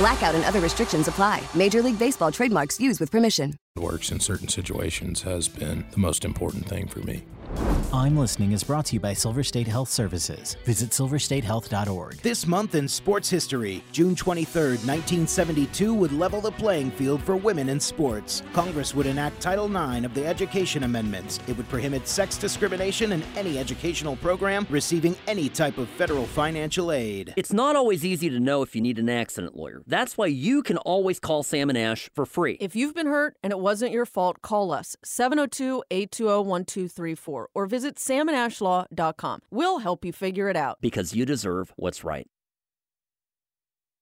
[0.00, 1.42] Blackout and other restrictions apply.
[1.54, 3.52] Major League Baseball trademarks used with permission.
[3.76, 7.22] Works in certain situations has been the most important thing for me.
[7.92, 10.56] I'm Listening is brought to you by Silver State Health Services.
[10.64, 12.16] Visit silverstatehealth.org.
[12.22, 17.68] This month in sports history, June 23, 1972 would level the playing field for women
[17.68, 18.42] in sports.
[18.52, 21.40] Congress would enact Title IX of the Education Amendments.
[21.48, 26.92] It would prohibit sex discrimination in any educational program receiving any type of federal financial
[26.92, 27.34] aid.
[27.36, 29.82] It's not always easy to know if you need an accident lawyer.
[29.86, 32.56] That's why you can always call Sam and Ash for free.
[32.60, 37.66] If you've been hurt and it wasn't your fault, call us 702 820 1234 or
[37.66, 39.40] visit samandashlaw.com.
[39.50, 40.78] We'll help you figure it out.
[40.80, 42.26] Because you deserve what's right.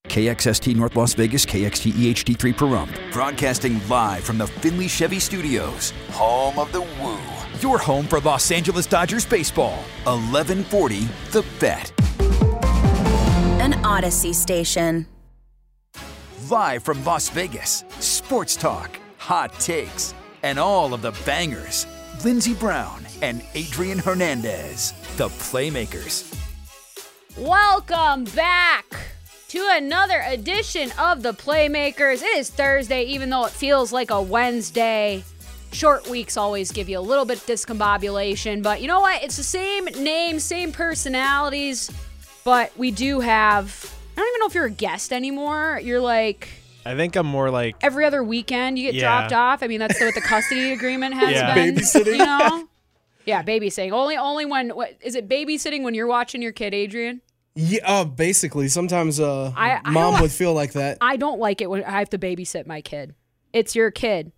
[0.08, 6.58] KXST North Las Vegas, KXT EHD3 Pahrump, broadcasting live from the Findlay Chevy Studios, home
[6.58, 7.18] of the Woo.
[7.60, 9.76] Your home for Los Angeles Dodgers baseball.
[10.04, 11.00] 1140
[11.32, 11.92] The Bet.
[13.60, 15.06] An Audacy station.
[16.48, 21.86] Live from Las Vegas, sports talk, hot takes, and all of the bangers.
[22.24, 26.34] Lindsey Brown and Adrian Hernandez, the Playmakers.
[27.36, 28.84] Welcome back
[29.48, 32.22] to another edition of the Playmakers.
[32.22, 35.24] It is Thursday, even though it feels like a Wednesday.
[35.72, 39.22] Short weeks always give you a little bit discombobulation, but you know what?
[39.22, 41.90] It's the same name, same personalities,
[42.44, 43.94] but we do have.
[44.16, 45.80] I don't even know if you're a guest anymore.
[45.82, 46.48] You're like.
[46.86, 49.00] I think I'm more like every other weekend you get Yeah.
[49.28, 49.62] dropped off.
[49.62, 51.54] I mean, that's what the custody agreement has Yeah.
[51.54, 51.74] been.
[51.74, 52.06] Babysitting.
[52.16, 52.67] You know?
[53.28, 53.92] Yeah, babysitting.
[53.92, 55.28] Only, only when what is it?
[55.28, 57.20] Babysitting when you're watching your kid, Adrian.
[57.54, 58.68] Yeah, uh, basically.
[58.68, 60.98] Sometimes uh, I- I mom would feel like that.
[61.00, 63.14] I don't like it when I have to babysit my kid.
[63.52, 64.32] It's your kid.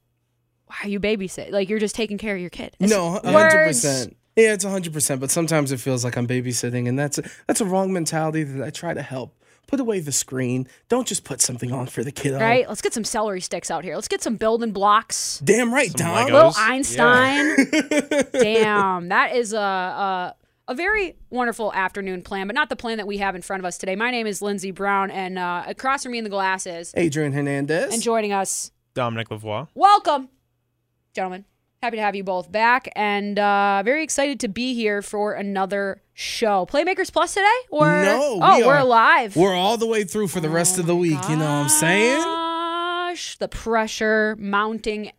[0.66, 1.50] Why are you babysit?
[1.52, 2.76] Like you're just taking care of your kid.
[2.80, 4.16] It's No, hundred percent.
[4.36, 5.20] Yeah, it's hundred percent.
[5.20, 8.70] But sometimes it feels like I'm babysitting, and that's that's a wrong mentality that I
[8.70, 9.36] try to help.
[9.70, 10.66] Put away the screen.
[10.88, 12.40] Don't just put something on for the kiddo.
[12.40, 12.68] Right?
[12.68, 13.94] Let's get some celery sticks out here.
[13.94, 15.38] Let's get some building blocks.
[15.44, 16.24] Damn right, Dom.
[16.24, 17.56] Little Einstein.
[18.32, 20.34] Damn, that is a, a
[20.66, 23.64] a very wonderful afternoon plan, but not the plan that we have in front of
[23.64, 23.94] us today.
[23.96, 27.92] My name is Lindsey Brown, and uh, across from me in the glasses, Adrian Hernandez.
[27.92, 29.68] and joining us, Dominic Lavoie.
[29.74, 30.28] welcome,
[31.14, 31.44] gentlemen.
[31.82, 36.02] Happy to have you both back, and uh, very excited to be here for another
[36.12, 36.66] show.
[36.66, 39.34] Playmakers Plus today, or no, oh, we we're are- alive.
[39.34, 41.18] We're all the way through for the rest of the week.
[41.30, 42.20] You know what I'm saying?
[42.20, 45.10] gosh, the pressure mounting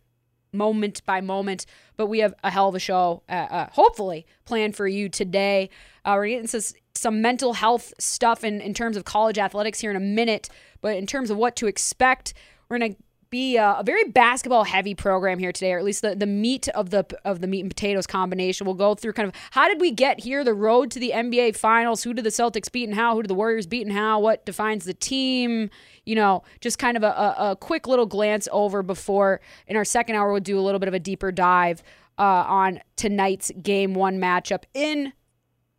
[0.52, 1.66] moment by moment.
[1.96, 5.68] But we have a hell of a show, uh, uh, hopefully, planned for you today.
[6.04, 9.90] Uh, we're getting into some mental health stuff in, in terms of college athletics here
[9.90, 10.48] in a minute.
[10.80, 12.34] But in terms of what to expect,
[12.68, 13.02] we're going to
[13.32, 16.68] be a, a very basketball heavy program here today, or at least the, the meat
[16.68, 18.64] of the of the meat and potatoes combination.
[18.64, 21.56] We'll go through kind of how did we get here, the road to the NBA
[21.56, 24.20] Finals, who did the Celtics beat and how, who did the Warriors beat and how,
[24.20, 25.70] what defines the team,
[26.04, 29.84] you know, just kind of a, a, a quick little glance over before in our
[29.84, 31.82] second hour we'll do a little bit of a deeper dive
[32.18, 35.12] uh, on tonight's game one matchup in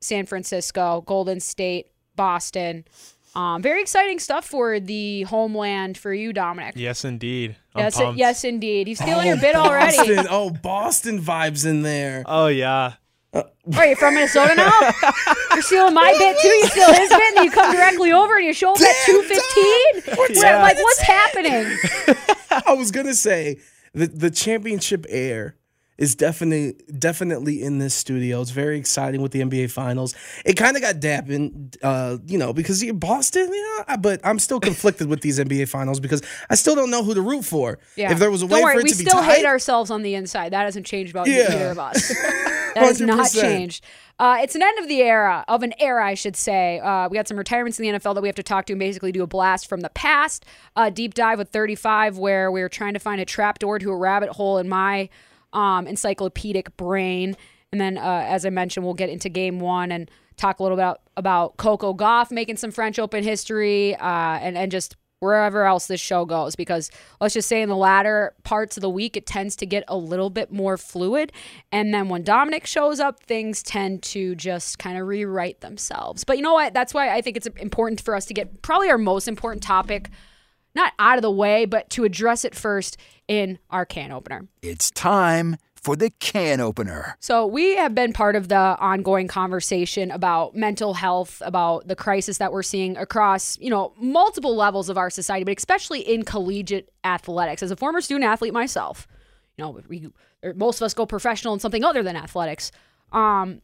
[0.01, 2.85] San Francisco, Golden State, Boston.
[3.35, 6.73] Um, very exciting stuff for the homeland for you, Dominic.
[6.77, 7.55] Yes, indeed.
[7.75, 8.19] I'm Yes, pumped.
[8.19, 8.87] yes, indeed.
[8.87, 9.97] He's stealing Oh, your bit already.
[9.97, 10.27] Boston.
[10.29, 12.23] Oh, Boston vibes in there.
[12.27, 12.93] Oh yeah.
[13.33, 14.71] Are you from Minnesota now?
[15.53, 16.47] You're stealing my bit too.
[16.47, 18.95] You steal his bit, and then you come directly over and you show up at
[19.07, 20.15] two fifteen.
[20.35, 20.61] Yeah.
[20.61, 21.77] Like, what's happening?
[22.67, 23.57] I was gonna say
[23.93, 25.55] the the championship air
[25.97, 28.41] is definitely definitely in this studio.
[28.41, 30.15] It's very exciting with the NBA Finals.
[30.45, 34.39] It kind of got dampened, uh, you know, because you're Boston, you know, but I'm
[34.39, 37.79] still conflicted with these NBA Finals because I still don't know who to root for.
[37.95, 38.11] Yeah.
[38.11, 39.91] If there was a Don't way worry, for it to be We still hate ourselves
[39.91, 40.53] on the inside.
[40.53, 41.53] That hasn't changed about Yeah.
[41.53, 42.07] either of us.
[42.73, 43.41] that has not 100%.
[43.41, 43.83] changed.
[44.19, 46.79] Uh, it's an end of the era, of an era, I should say.
[46.79, 48.79] Uh, we got some retirements in the NFL that we have to talk to and
[48.79, 50.45] basically do a blast from the past.
[50.75, 53.95] Uh, deep dive with 35, where we are trying to find a trapdoor to a
[53.97, 55.09] rabbit hole in my
[55.53, 57.35] um, encyclopedic brain.
[57.71, 60.75] And then, uh, as I mentioned, we'll get into game one and talk a little
[60.75, 65.65] bit about, about Coco Gauff making some French Open history uh, and, and just wherever
[65.65, 66.55] else this show goes.
[66.55, 66.91] Because
[67.21, 69.97] let's just say in the latter parts of the week, it tends to get a
[69.97, 71.31] little bit more fluid.
[71.71, 76.23] And then when Dominic shows up, things tend to just kind of rewrite themselves.
[76.23, 76.73] But you know what?
[76.73, 80.09] That's why I think it's important for us to get probably our most important topic.
[80.75, 82.97] Not out of the way, but to address it first
[83.27, 84.47] in our can opener.
[84.61, 87.17] It's time for the can opener.
[87.19, 92.37] So, we have been part of the ongoing conversation about mental health, about the crisis
[92.37, 96.89] that we're seeing across, you know, multiple levels of our society, but especially in collegiate
[97.03, 97.61] athletics.
[97.61, 99.07] As a former student athlete myself,
[99.57, 100.09] you know, we,
[100.41, 102.71] or most of us go professional in something other than athletics.
[103.11, 103.61] Um,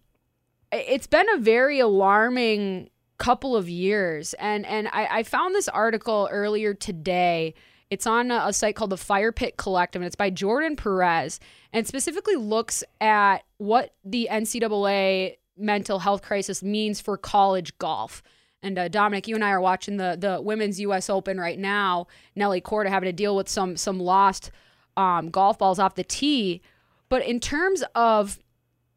[0.72, 6.28] it's been a very alarming couple of years, and and I, I found this article
[6.32, 7.54] earlier today.
[7.92, 11.40] It's on a, a site called the Fire Pit Collective, and it's by Jordan Perez,
[11.72, 18.24] and specifically looks at what the NCAA mental health crisis means for college golf.
[18.62, 21.10] And uh, Dominic, you and I are watching the the women's U.S.
[21.10, 22.08] Open right now.
[22.36, 24.52] Nelly Korda having to deal with some some lost
[24.98, 26.62] um, golf balls off the tee.
[27.10, 28.40] But in terms of,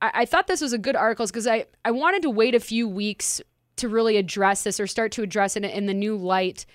[0.01, 2.61] I, I thought this was a good article because I I wanted to wait a
[2.61, 3.41] few weeks
[3.77, 6.67] to really address this or start to address it in the new light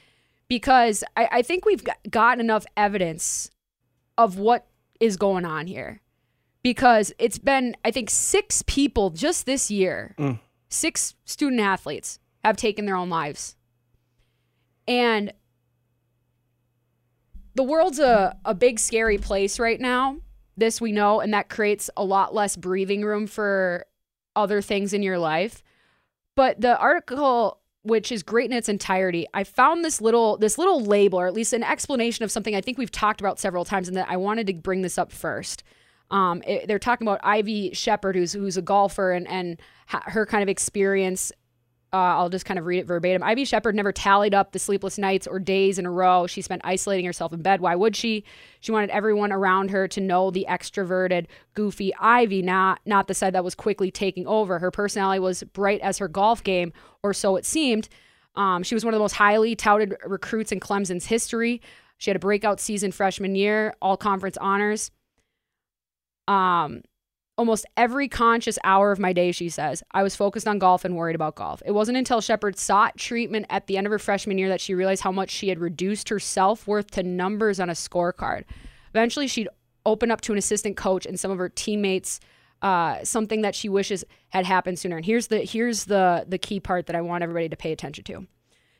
[0.47, 3.51] because I, I think we've gotten enough evidence
[4.17, 4.67] of what
[4.99, 6.01] is going on here
[6.63, 10.39] because it's been I think six people just this year, Mm.
[10.69, 13.55] six student athletes have taken their own lives,
[14.87, 15.31] and
[17.55, 20.17] the world's a, a big scary place right now.
[20.55, 23.85] This we know, and that creates a lot less breathing room for
[24.35, 25.63] other things in your life.
[26.37, 30.79] But the article, which is great in its entirety, I found this little this little
[30.81, 33.87] label, or at least an explanation of something I think we've talked about several times,
[33.87, 35.63] and that I wanted to bring this up first.
[36.11, 40.43] Um, it- they're talking about Ivy Shepherd, who's who's a golfer, and and her kind
[40.43, 41.31] of experience
[41.93, 43.23] uh, I'll just kind of read it verbatim.
[43.23, 46.27] Ivy Shepherd never tallied up the sleepless nights or days in a row.
[46.27, 47.61] She spent isolating herself in bed.
[47.61, 48.25] Why would she?
[48.59, 53.33] She wanted everyone around her to know the extroverted, goofy Ivy, not not the side
[53.33, 54.59] that was quickly taking over.
[54.59, 56.73] Her personality was bright as her golf game,
[57.03, 57.87] or so it seemed.
[58.35, 61.61] Um, she was one of the most highly touted recruits in Clemson's history.
[61.97, 64.91] She had a breakout season freshman year, all conference honors.
[66.27, 66.81] Um,
[67.37, 70.95] almost every conscious hour of my day, she says, I was focused on golf and
[70.95, 71.61] worried about golf.
[71.65, 74.73] It wasn't until Shepherd sought treatment at the end of her freshman year that she
[74.73, 78.43] realized how much she had reduced her self worth to numbers on a scorecard.
[78.93, 79.49] Eventually, she'd
[79.85, 82.19] open up to an assistant coach and some of her teammates.
[82.59, 84.95] Uh, something that she wishes had happened sooner.
[84.95, 88.03] And here's the here's the the key part that I want everybody to pay attention
[88.05, 88.25] to.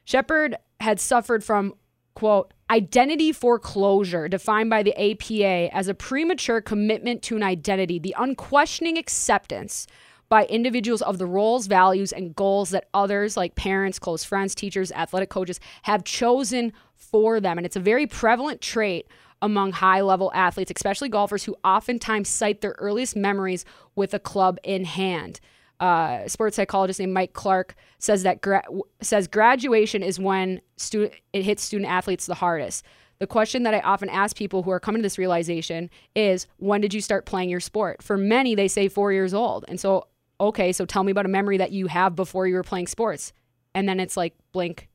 [0.04, 1.75] Shepherd had suffered from,
[2.17, 8.15] quote, identity foreclosure, defined by the APA as a premature commitment to an identity, the
[8.17, 9.85] unquestioning acceptance
[10.27, 14.91] by individuals of the roles, values, and goals that others, like parents, close friends, teachers,
[14.93, 17.59] athletic coaches, have chosen for them.
[17.59, 19.07] And it's a very prevalent trait
[19.43, 23.63] among high level athletes, especially golfers who oftentimes cite their earliest memories
[23.95, 25.39] with a club in hand
[25.79, 28.65] uh, sports psychologist named Mike Clark says that gra-
[29.01, 32.83] says graduation is when student it hits student athletes the hardest.
[33.19, 36.81] The question that I often ask people who are coming to this realization is, when
[36.81, 38.04] did you start playing your sport?
[38.04, 40.07] For many, they say four years old, and so
[40.40, 43.33] okay, so tell me about a memory that you have before you were playing sports,
[43.73, 44.87] and then it's like blink,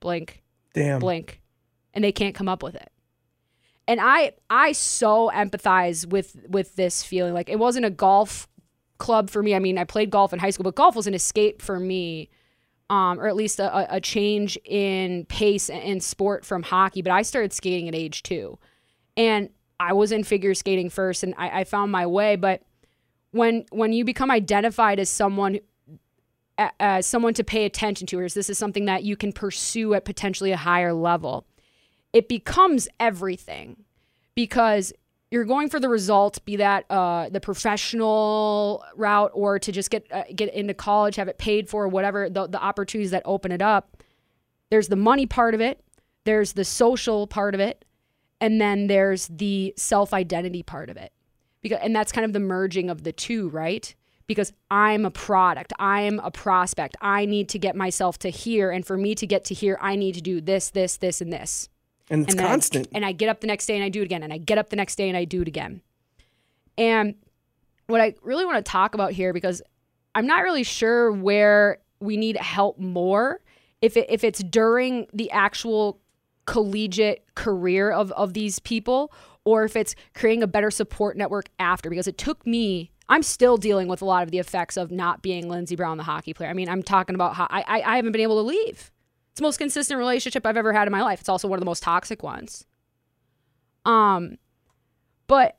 [0.00, 0.42] blink,
[0.74, 0.98] Damn.
[0.98, 1.40] blink,
[1.94, 2.90] and they can't come up with it
[3.88, 7.34] and I I so empathize with with this feeling.
[7.34, 8.48] Like it wasn't a golf
[9.02, 9.54] club for me.
[9.54, 12.30] I mean, I played golf in high school, but golf was an escape for me,
[12.88, 17.02] um, or at least a, a change in pace and sport from hockey.
[17.02, 18.58] But I started skating at age two,
[19.16, 22.36] and I was in figure skating first, and I, I found my way.
[22.36, 22.62] But
[23.32, 25.58] when when you become identified as someone
[26.78, 30.04] as someone to pay attention to, or this is something that you can pursue at
[30.04, 31.44] potentially a higher level,
[32.12, 33.84] it becomes everything
[34.36, 34.92] because
[35.32, 40.06] you're going for the result, be that uh, the professional route or to just get
[40.12, 43.62] uh, get into college, have it paid for, whatever the, the opportunities that open it
[43.62, 43.96] up.
[44.68, 45.82] There's the money part of it,
[46.24, 47.86] there's the social part of it,
[48.42, 51.12] and then there's the self identity part of it.
[51.62, 53.94] because and that's kind of the merging of the two, right?
[54.26, 56.94] Because I'm a product, I'm a prospect.
[57.00, 59.96] I need to get myself to here and for me to get to here, I
[59.96, 61.70] need to do this, this, this and this.
[62.12, 62.88] And it's I- constant.
[62.92, 64.58] and I get up the next day and I do it again and I get
[64.58, 65.80] up the next day and I do it again.
[66.78, 67.14] And
[67.86, 69.62] what I really want to talk about here because
[70.14, 73.40] I'm not really sure where we need help more
[73.80, 75.98] if it, if it's during the actual
[76.44, 79.12] collegiate career of of these people
[79.44, 83.56] or if it's creating a better support network after because it took me I'm still
[83.56, 86.48] dealing with a lot of the effects of not being Lindsey Brown the hockey player.
[86.48, 88.91] I mean, I'm talking about how I I, I haven't been able to leave.
[89.32, 91.20] It's the most consistent relationship I've ever had in my life.
[91.20, 92.66] It's also one of the most toxic ones.
[93.84, 94.36] Um
[95.26, 95.56] but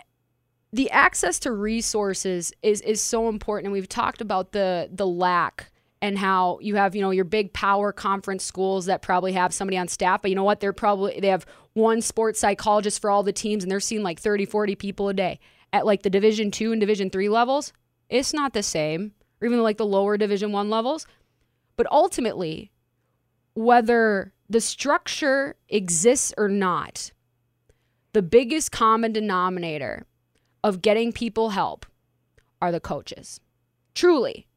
[0.72, 5.72] the access to resources is is so important and we've talked about the the lack
[6.02, 9.78] and how you have you know your big power conference schools that probably have somebody
[9.78, 13.24] on staff but you know what they're probably they have one sports psychologist for all
[13.24, 15.40] the teams and they're seeing like 30 40 people a day
[15.72, 17.72] at like the division 2 and division 3 levels
[18.10, 21.08] it's not the same or even like the lower division 1 levels
[21.78, 22.72] but ultimately
[23.54, 27.12] whether the structure exists or not
[28.14, 30.06] the biggest common denominator
[30.64, 31.86] of getting people help
[32.62, 33.40] are the coaches.
[33.96, 34.48] Truly.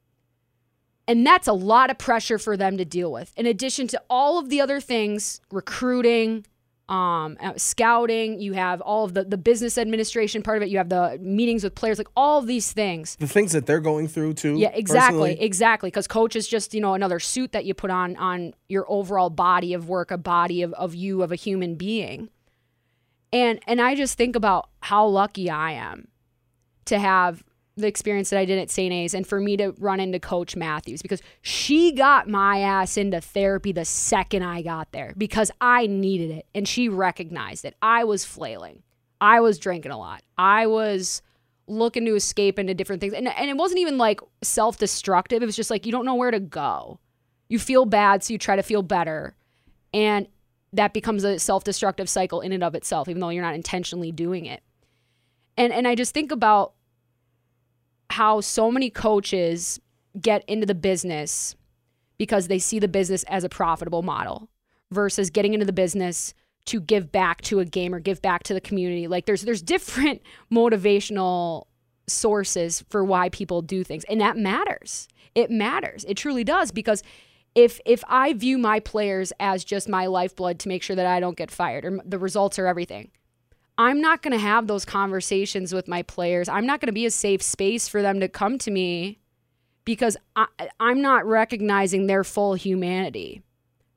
[1.08, 3.32] And that's a lot of pressure for them to deal with.
[3.36, 6.44] In addition to all of the other things, recruiting,
[6.88, 10.78] um, uh, scouting, you have all of the, the business administration part of it, you
[10.78, 13.16] have the meetings with players, like all of these things.
[13.16, 14.56] the things that they're going through too.
[14.56, 15.42] Yeah, exactly, personally.
[15.42, 15.90] exactly.
[15.90, 19.30] Because coach is just you know another suit that you put on on your overall
[19.30, 22.30] body of work, a body of, of you of a human being.
[23.32, 26.08] And and I just think about how lucky I am
[26.84, 27.42] to have
[27.76, 28.92] the experience that I did at St.
[28.92, 33.20] A's and for me to run into Coach Matthews because she got my ass into
[33.20, 37.76] therapy the second I got there because I needed it and she recognized it.
[37.82, 38.82] I was flailing.
[39.20, 40.22] I was drinking a lot.
[40.38, 41.20] I was
[41.66, 43.12] looking to escape into different things.
[43.12, 45.42] And, and it wasn't even like self destructive.
[45.42, 46.98] It was just like you don't know where to go.
[47.48, 49.36] You feel bad, so you try to feel better.
[49.92, 50.28] And
[50.72, 54.12] that becomes a self destructive cycle in and of itself, even though you're not intentionally
[54.12, 54.62] doing it.
[55.56, 56.72] And and I just think about
[58.10, 59.80] how so many coaches
[60.20, 61.54] get into the business
[62.18, 64.48] because they see the business as a profitable model
[64.90, 66.34] versus getting into the business
[66.66, 69.06] to give back to a game or give back to the community.
[69.06, 70.22] Like there's there's different
[70.52, 71.66] motivational
[72.08, 75.08] sources for why people do things and that matters.
[75.34, 76.04] It matters.
[76.08, 77.02] It truly does because
[77.54, 81.20] if if I view my players as just my lifeblood to make sure that I
[81.20, 83.10] don't get fired or the results are everything,
[83.78, 86.48] I'm not going to have those conversations with my players.
[86.48, 89.18] I'm not going to be a safe space for them to come to me
[89.84, 90.46] because I,
[90.80, 93.42] I'm not recognizing their full humanity.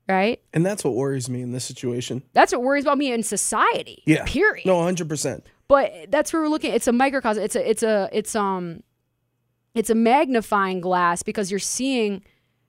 [0.08, 0.42] Right?
[0.52, 2.24] And that's what worries me in this situation.
[2.32, 4.02] That's what worries about me in society.
[4.06, 4.24] Yeah.
[4.26, 4.66] Period.
[4.66, 5.46] No, hundred percent.
[5.68, 6.72] But that's where we're looking.
[6.72, 7.44] It's a microcosm.
[7.44, 8.82] It's a it's a it's um
[9.72, 12.24] it's a magnifying glass because you're seeing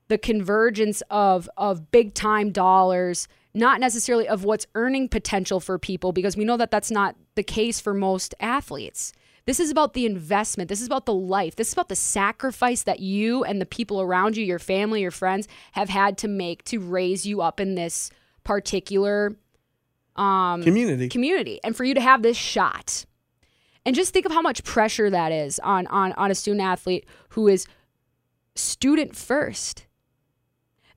[0.06, 6.12] the convergence of of big time dollars, not necessarily of what's earning potential for people
[6.12, 9.12] because we know that that's not the case for most athletes.
[9.44, 10.68] This is about the investment.
[10.68, 11.56] This is about the life.
[11.56, 15.10] This is about the sacrifice that you and the people around you, your family, your
[15.10, 18.10] friends have had to make to raise you up in this
[18.44, 19.36] particular
[20.16, 21.08] um, Community.
[21.08, 23.06] community and for you to have this shot
[23.86, 27.06] and just think of how much pressure that is on on on a student athlete
[27.30, 27.66] who is
[28.54, 29.86] student first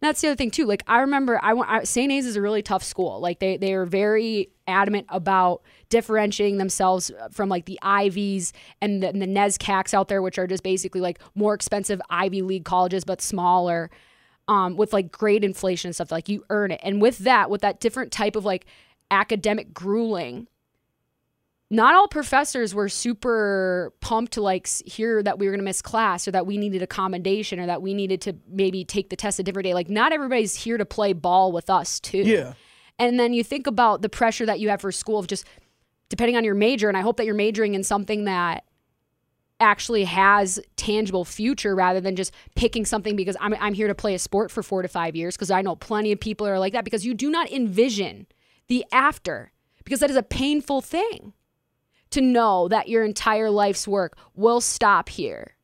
[0.05, 0.65] that's the other thing too.
[0.65, 3.19] Like i remember i went st a's is a really tough school.
[3.19, 9.09] Like they they are very adamant about differentiating themselves from like the ivies and the,
[9.09, 13.03] and the nescacs out there which are just basically like more expensive ivy league colleges
[13.03, 13.91] but smaller
[14.47, 16.79] um, with like grade inflation and stuff like you earn it.
[16.83, 18.65] And with that with that different type of like
[19.11, 20.47] academic grueling
[21.71, 25.81] not all professors were super pumped to like hear that we were going to miss
[25.81, 29.39] class or that we needed accommodation or that we needed to maybe take the test
[29.39, 29.73] a different day.
[29.73, 32.19] Like not everybody's here to play ball with us too.
[32.19, 32.53] Yeah.
[32.99, 35.45] and then you think about the pressure that you have for school of just
[36.09, 38.63] depending on your major and i hope that you're majoring in something that
[39.59, 44.13] actually has tangible future rather than just picking something because I'm, I'm here to play
[44.13, 46.73] a sport for four to five years because I know plenty of people are like
[46.73, 48.27] that because you do not envision
[48.67, 49.51] the after
[49.83, 51.33] because that is a painful thing
[52.15, 55.55] to know that your entire life's work will stop here.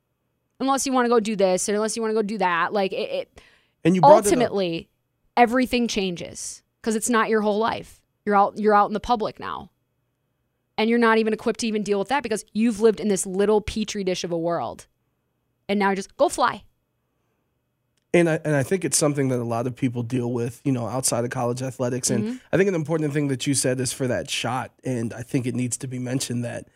[0.59, 2.71] Unless you want to go do this or unless you want to go do that
[2.71, 3.41] like it, it
[3.83, 4.89] And you ultimately
[5.35, 7.99] everything changes because it's not your whole life.
[8.25, 9.71] You're out you're out in the public now.
[10.77, 13.25] And you're not even equipped to even deal with that because you've lived in this
[13.25, 14.87] little petri dish of a world.
[15.67, 16.63] And now just go fly
[18.13, 20.71] And I and I think it's something that a lot of people deal with, you
[20.71, 22.09] know, outside of college athletics.
[22.09, 22.39] And Mhm.
[22.51, 24.73] I think an important thing that you said is for that shot.
[24.83, 26.67] And I think it needs to be mentioned that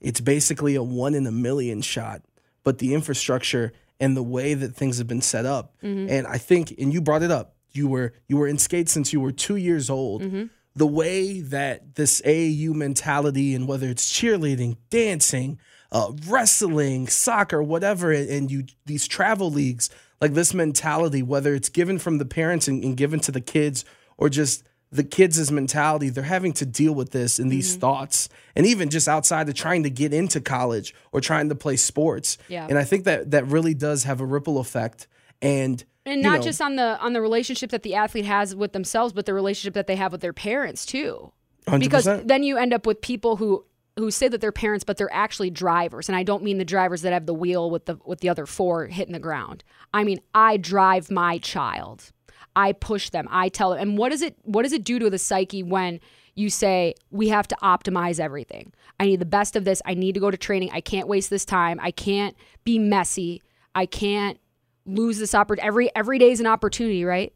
[0.00, 2.22] it's basically a one in a million shot.
[2.62, 6.08] But the infrastructure and the way that things have been set up, Mhm.
[6.10, 9.12] and I think, and you brought it up, you were you were in skate since
[9.12, 10.22] you were two years old.
[10.22, 10.50] Mhm.
[10.76, 15.58] The way that this AAU mentality and whether it's cheerleading, dancing,
[15.90, 19.88] uh, wrestling, soccer, whatever, and you these travel leagues,
[20.20, 23.84] like this mentality, whether it's given from the parents and, and given to the kids,
[24.16, 27.80] or just the kids' mentality, they're having to deal with this and these mm-hmm.
[27.80, 31.76] thoughts, and even just outside of trying to get into college or trying to play
[31.76, 32.38] sports.
[32.48, 32.66] Yeah.
[32.68, 35.06] And I think that that really does have a ripple effect.
[35.42, 38.54] And and you not know, just on the on the relationship that the athlete has
[38.54, 41.32] with themselves but the relationship that they have with their parents too
[41.78, 42.28] because 100%.
[42.28, 43.64] then you end up with people who
[43.96, 46.08] who say that they're parents but they're actually drivers.
[46.08, 48.46] And i don't mean the drivers that have the wheel with the with the other
[48.46, 49.64] four hitting the ground.
[49.92, 52.12] I mean i drive my child.
[52.54, 53.28] I push them.
[53.30, 53.80] I tell them.
[53.80, 56.00] And what does it what does it do to the psyche when
[56.36, 58.72] you say we have to optimize everything.
[59.00, 59.80] I need the best of this.
[59.84, 60.70] I need to go to training.
[60.70, 61.80] I can't waste this time.
[61.82, 63.42] I can't be messy.
[63.74, 64.38] I can't
[64.84, 67.32] lose this opportunity every every day is an opportunity right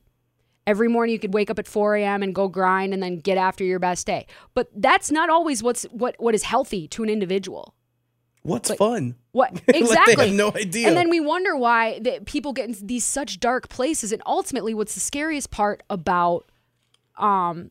[0.66, 3.38] every morning you could wake up at 4 a.m and go grind and then get
[3.38, 7.08] after your best day but that's not always what's what what is healthy to an
[7.08, 7.74] individual
[8.42, 9.16] what's fun?
[9.32, 10.88] what Like, they have exactly no idea.
[10.88, 14.74] and then we wonder why that people get into these such dark places and ultimately
[14.74, 16.50] what's the scariest part about
[17.18, 17.70] um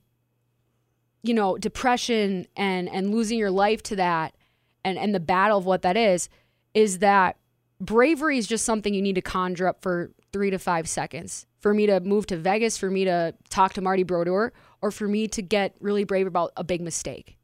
[1.23, 4.35] you know depression and and losing your life to that
[4.83, 6.29] and and the battle of what that is
[6.73, 7.37] is that
[7.81, 11.73] bravery is just something you need to conjure up for three to five seconds for
[11.73, 15.27] me to move to vegas for me to talk to marty brodeur or for me
[15.27, 17.37] to get really brave about a big mistake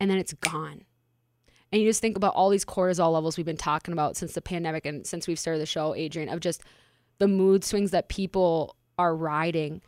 [0.00, 0.84] and then it's gone
[1.70, 4.40] and you just think about all these cortisol levels we've been talking about since the
[4.40, 6.62] pandemic and since we've started the show, Adrian, of just
[7.18, 9.82] the mood swings that people are riding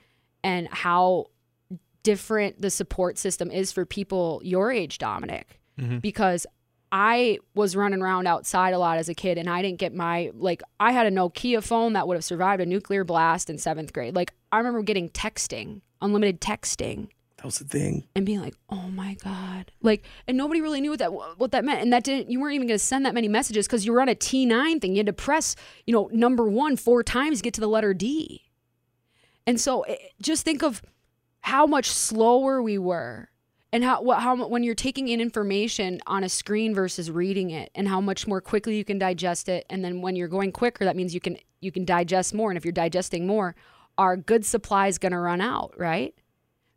[0.44, 1.26] and how
[2.02, 5.58] different the support system is for people your age, Dominic.
[5.78, 6.02] Mhm.
[6.02, 6.46] Because
[6.92, 10.30] I was running around outside a lot as a kid and I didn't get my,
[10.34, 13.92] like, I had a Nokia phone that would have survived a nuclear blast in seventh
[13.92, 14.14] grade.
[14.16, 18.08] Like, I remember getting texting, unlimited texting That was the thing.
[18.16, 21.64] and being like, "Oh my god!" Like, and nobody really knew what that what that
[21.64, 22.30] meant, and that didn't.
[22.30, 24.44] You weren't even going to send that many messages because you were on a T
[24.44, 24.92] nine thing.
[24.92, 25.54] You had to press,
[25.86, 28.42] you know, number one four times to get to the letter D.
[29.46, 30.82] And so, it, just think of
[31.42, 33.30] how much slower we were,
[33.72, 37.70] and how what, how when you're taking in information on a screen versus reading it,
[37.74, 39.66] and how much more quickly you can digest it.
[39.70, 42.50] And then when you're going quicker, that means you can you can digest more.
[42.50, 43.54] And if you're digesting more,
[43.98, 46.14] our good supply is going to run out, right?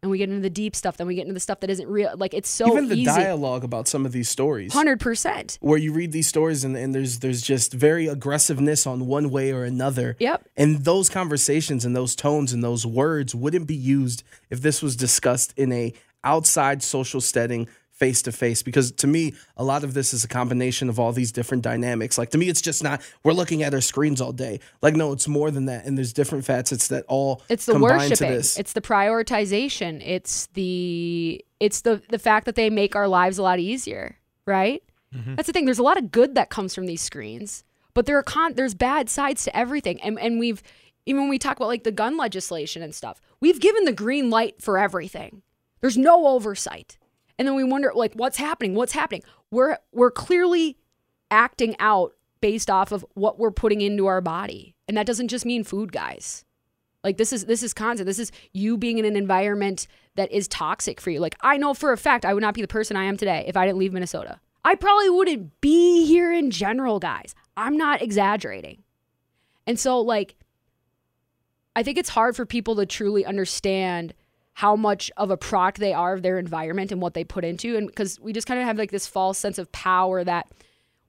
[0.03, 1.87] and we get into the deep stuff, then we get into the stuff that isn't
[1.87, 2.13] real.
[2.17, 3.05] Like it's so Even the easy.
[3.05, 4.73] dialogue about some of these stories.
[4.73, 5.57] Hundred percent.
[5.61, 9.53] where you read these stories and, and there's there's just very aggressiveness on one way
[9.53, 10.17] or another.
[10.19, 10.49] Yep.
[10.57, 14.97] And those conversations and those tones and those words wouldn't be used if this was
[14.97, 19.93] discussed in a outside social setting face to face because to me a lot of
[19.93, 22.99] this is a combination of all these different dynamics like to me it's just not
[23.23, 26.11] we're looking at our screens all day like no it's more than that and there's
[26.11, 28.31] different facets that all It's the combine to worshiping.
[28.31, 30.01] this It's the prioritization.
[30.05, 34.83] It's the it's the the fact that they make our lives a lot easier, right?
[35.15, 35.35] Mm-hmm.
[35.35, 35.65] That's the thing.
[35.65, 38.73] There's a lot of good that comes from these screens, but there are con- there's
[38.73, 40.01] bad sides to everything.
[40.01, 40.61] And and we've
[41.05, 44.29] even when we talk about like the gun legislation and stuff, we've given the green
[44.31, 45.43] light for everything.
[45.83, 46.97] There's no oversight.
[47.37, 48.73] And then we wonder like what's happening?
[48.73, 49.21] What's happening?
[49.51, 50.77] We're we're clearly
[51.29, 54.75] acting out based off of what we're putting into our body.
[54.87, 56.45] And that doesn't just mean food, guys.
[57.03, 58.07] Like this is this is constant.
[58.07, 61.19] This is you being in an environment that is toxic for you.
[61.19, 63.43] Like I know for a fact I would not be the person I am today
[63.45, 64.39] if I didn't leave Minnesota.
[64.63, 67.35] I probably wouldn't be here in general, guys.
[67.57, 68.83] I'm not exaggerating.
[69.67, 70.35] And so like
[71.75, 74.13] I think it's hard for people to truly understand
[74.53, 77.75] how much of a product they are of their environment and what they put into.
[77.75, 80.47] And because we just kind of have like this false sense of power that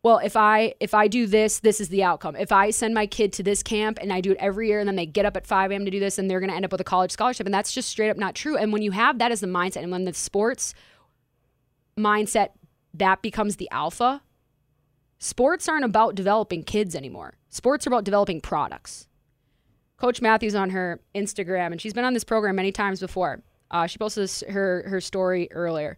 [0.03, 2.37] well if i if i do this this is the outcome.
[2.37, 4.89] If i send my kid to this camp and i do it every year and
[4.89, 6.65] then they get up at 5 a.m to do this and they're going to end
[6.65, 7.47] up with a college scholarship.
[7.47, 8.57] And that's just straight up not true.
[8.57, 10.75] And when you have that as the mindset and when the sports
[11.99, 12.51] mindset
[12.95, 14.23] that becomes the alpha
[15.19, 17.35] sports aren't about developing kids anymore.
[17.49, 19.07] Sports are about developing products
[19.97, 23.43] Coach Matthews on her Instagram, and she's been on this program many times before.
[23.71, 25.97] Uh, she posted this, her her story earlier.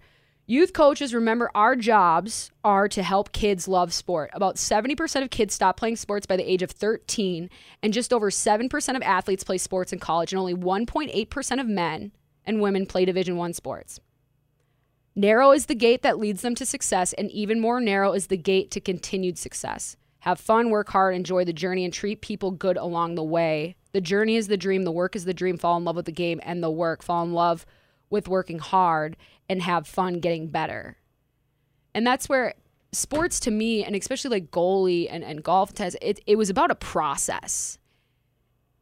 [0.49, 4.31] Youth coaches remember our jobs are to help kids love sport.
[4.33, 7.51] About 70% of kids stop playing sports by the age of 13,
[7.83, 12.13] and just over 7% of athletes play sports in college, and only 1.8% of men
[12.45, 13.99] and women play Division 1 sports.
[15.17, 18.37] Narrow is the gate that leads them to success, and even more narrow is the
[18.37, 19.97] gate to continued success.
[20.21, 23.75] Have fun, work hard, enjoy the journey, and treat people good along the way.
[23.97, 25.57] The journey is the dream, the work is the dream.
[25.57, 27.03] Fall in love with the game and the work.
[27.03, 27.65] Fall in love
[28.11, 29.17] with working hard
[29.49, 30.99] and have fun getting better.
[31.95, 32.53] And that's where
[32.93, 36.75] sports to me, and especially like goalie and, and golf it, it was about a
[36.75, 37.79] process.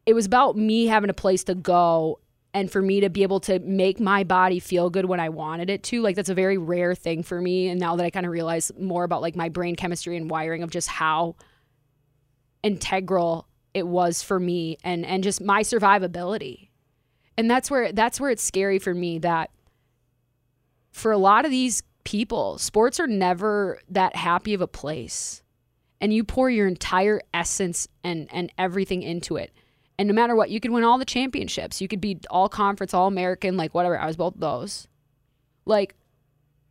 [0.04, 2.18] It was about me having a place to go
[2.52, 5.70] and for me to be able to make my body feel good when I wanted
[5.70, 6.02] it to.
[6.02, 7.68] Like that's a very rare thing for me.
[7.68, 10.64] And now that I kind of realize more about like my brain chemistry and wiring
[10.64, 11.36] of just how
[12.64, 16.68] integral it was for me and and just my survivability.
[17.36, 19.50] And that's where that's where it's scary for me that
[20.92, 25.42] for a lot of these people, sports are never that happy of a place.
[26.00, 29.52] And you pour your entire essence and and everything into it.
[29.98, 31.80] And no matter what, you could win all the championships.
[31.80, 33.98] You could be all conference, all American, like whatever.
[33.98, 34.86] I was both those.
[35.66, 35.96] Like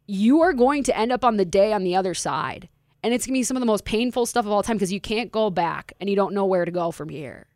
[0.08, 2.70] you are going to end up on the day on the other side.
[3.04, 4.94] And it's going to be some of the most painful stuff of all time because
[4.94, 7.48] you can't go back and you don't know where to go from here.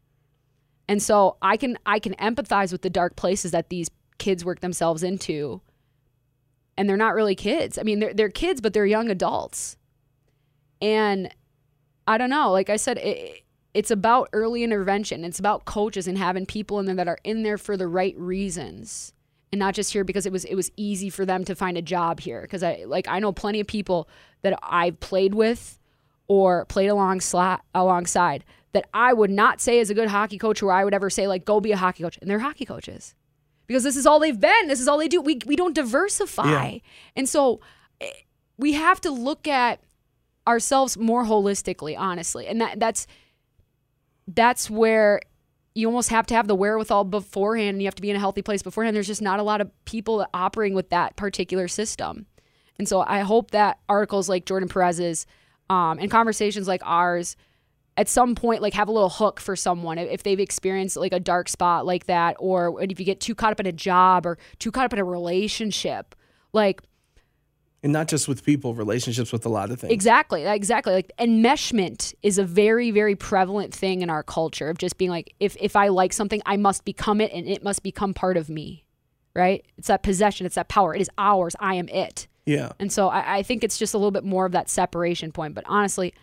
[0.89, 4.59] And so I can I can empathize with the dark places that these kids work
[4.59, 5.61] themselves into.
[6.77, 7.77] And they're not really kids.
[7.77, 9.77] I mean, they're they're kids, but they're young adults.
[10.81, 11.33] And
[12.07, 12.51] I don't know.
[12.51, 15.23] Like I said, it, it's about early intervention.
[15.23, 18.17] It's about coaches and having people in there that are in there for the right
[18.17, 19.13] reasons
[19.51, 21.81] and not just here because it was it was easy for them to find a
[21.81, 22.41] job here.
[22.41, 24.09] Because I like I know plenty of people
[24.41, 25.79] that I've played with
[26.27, 30.71] or played alongside alongside that I would not say is a good hockey coach or
[30.71, 33.15] I would ever say like go be a hockey coach and they're hockey coaches.
[33.67, 35.21] Because this is all they've been this is all they do.
[35.21, 36.69] We we don't diversify.
[36.69, 36.79] Yeah.
[37.15, 37.61] and so
[38.01, 38.09] eh,
[38.57, 39.81] we have to look at
[40.47, 42.47] ourselves more holistically honestly.
[42.47, 43.07] And that that's
[44.27, 45.21] that's where
[45.77, 48.19] you almost have to have the wherewithal beforehand and you have to be in a
[48.19, 48.95] healthy place beforehand.
[48.95, 52.25] There's just not a lot of people operating with that particular system.
[52.79, 55.27] And so I hope that articles like Jordan Perez's
[55.69, 57.35] um, and conversations like ours
[57.95, 61.19] at some point like have a little hook for someone if they've experienced like a
[61.19, 64.37] dark spot like that or if you get too caught up in a job or
[64.59, 66.15] too caught up in a relationship
[66.53, 66.81] like
[67.83, 69.93] and not just with people, relationships with a lot of things.
[69.93, 70.93] Exactly, exactly.
[70.93, 75.33] Like enmeshment is a very, very prevalent thing in our culture of just being like,
[75.39, 78.49] if if I like something, I must become it, and it must become part of
[78.49, 78.83] me.
[79.35, 79.63] Right?
[79.77, 80.47] It's that possession.
[80.47, 80.95] It's that power.
[80.95, 81.55] It is ours.
[81.59, 82.27] I am it.
[82.45, 82.71] Yeah.
[82.79, 85.53] And so I, I think it's just a little bit more of that separation point.
[85.53, 86.15] But honestly,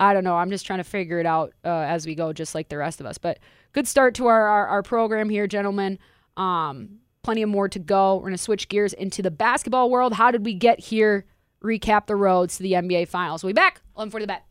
[0.00, 0.36] I don't know.
[0.36, 3.00] I'm just trying to figure it out uh, as we go, just like the rest
[3.00, 3.18] of us.
[3.18, 3.40] But
[3.72, 5.98] good start to our our, our program here, gentlemen.
[6.38, 8.16] Um, plenty of more to go.
[8.16, 10.14] We're going to switch gears into the basketball world.
[10.14, 11.26] How did we get here?
[11.62, 13.44] Recap the roads to the NBA Finals.
[13.44, 13.82] We'll be back.
[13.96, 14.44] 11 for the bet.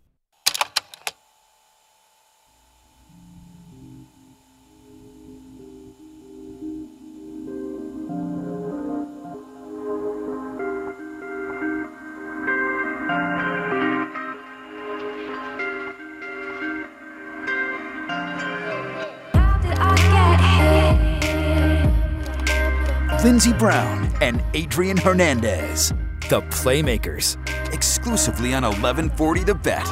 [23.23, 25.89] Lindsey Brown and Adrian Hernandez,
[26.29, 27.37] the Playmakers,
[27.71, 29.85] exclusively on 1140 The Bet.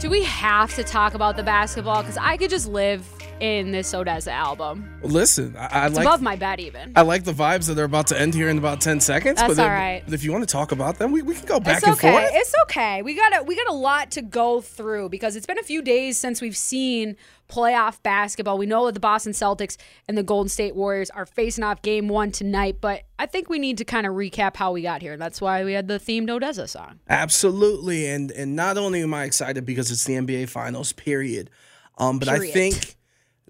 [0.00, 2.00] Do we have to talk about the basketball?
[2.00, 3.06] Because I could just live
[3.40, 4.88] in this ODESZA album.
[5.02, 6.92] Listen, I, I it's like above my bed even.
[6.96, 9.40] I like the vibes that they're about to end here in about ten seconds.
[9.40, 11.78] That's but all if, you want to talk about them, we, we can go back
[11.78, 12.10] it's and okay.
[12.10, 12.30] forth.
[12.32, 13.02] It's okay.
[13.02, 15.82] We got a we got a lot to go through because it's been a few
[15.82, 17.16] days since we've seen
[17.48, 18.58] playoff basketball.
[18.58, 19.76] We know that the Boston Celtics
[20.08, 23.58] and the Golden State Warriors are facing off game one tonight, but I think we
[23.58, 25.16] need to kind of recap how we got here.
[25.16, 27.00] That's why we had the themed ODESZA song.
[27.08, 31.50] Absolutely, and and not only am I excited because it's the NBA Finals, period,
[31.98, 32.50] um, but Period.
[32.50, 32.96] I think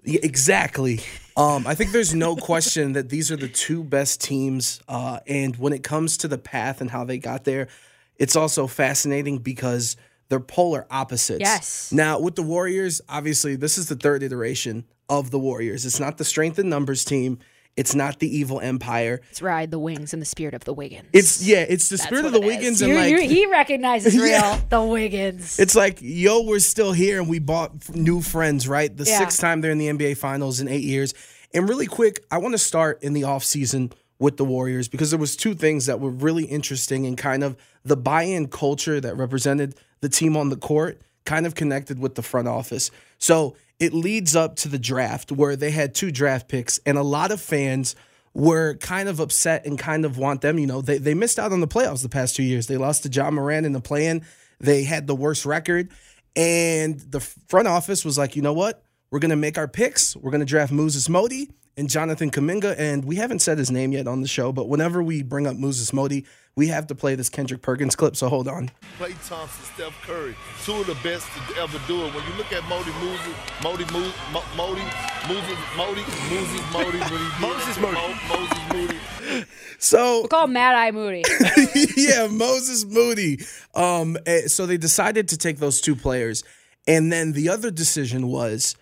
[0.05, 1.01] yeah, exactly.
[1.37, 5.55] Um, I think there's no question that these are the two best teams, uh, and
[5.57, 7.67] when it comes to the path and how they got there,
[8.17, 9.97] it's also fascinating because
[10.29, 11.41] they're polar opposites.
[11.41, 11.91] Yes.
[11.91, 15.85] Now with the Warriors, obviously this is the third iteration of the Warriors.
[15.85, 17.39] It's not the strength in numbers team.
[17.77, 19.19] It's not the evil empire.
[19.29, 21.09] Let's ride the wings and the spirit of the Wiggins.
[21.11, 22.39] It's yeah, it's the That's spirit of the.
[22.39, 24.61] Wiggins You- and like you- he recognizes real Yeah.
[24.69, 25.59] the Wiggins.
[25.59, 28.95] It's like, yo, we're still here and we bought new friends, right?
[28.95, 29.19] The Yeah.
[29.19, 31.13] sixth time they're in the NBA Finals in eight years.
[31.53, 35.19] And really quick, I want to start in the offseason with the Warriors because there
[35.19, 39.75] was two things that were really interesting and kind of the buy-in culture that represented
[39.99, 42.91] the team on the court kind of connected with the front office.
[43.17, 47.03] So it leads up to the draft where they had two draft picks and a
[47.03, 47.95] lot of fans
[48.33, 50.59] were kind of upset and kind of want them.
[50.59, 52.67] You know, they, they missed out on the playoffs the past two years.
[52.67, 54.23] They lost to Ja Morant in the play-in.
[54.59, 55.89] They had the worst record.
[56.35, 58.83] And the front office was like, you know what?
[59.09, 60.15] We're going to make our picks.
[60.15, 61.49] We're going to draft Moses Moody.
[61.77, 62.75] And Jonathan Kuminga.
[62.77, 65.57] And we haven't said his name yet on the show, but whenever we bring up
[65.57, 68.15] Moses Moody, we have to play this Kendrick Perkins clip.
[68.15, 68.71] So hold on.
[68.97, 72.13] Klay Thompson, Steph Curry, two of the best to ever do it.
[72.13, 74.13] When you look at Modi Moses, Modi Modi
[74.55, 74.81] Modi
[75.27, 76.97] Moses Modi Moses Modi
[77.41, 79.45] Moses Modi Moses Moody.
[79.79, 81.23] So we'll call him Mad Eye Moody.
[81.97, 83.39] yeah, Moses Moody.
[83.73, 86.43] Um, eh, so they decided to take those two players,
[86.87, 88.75] and then the other decision was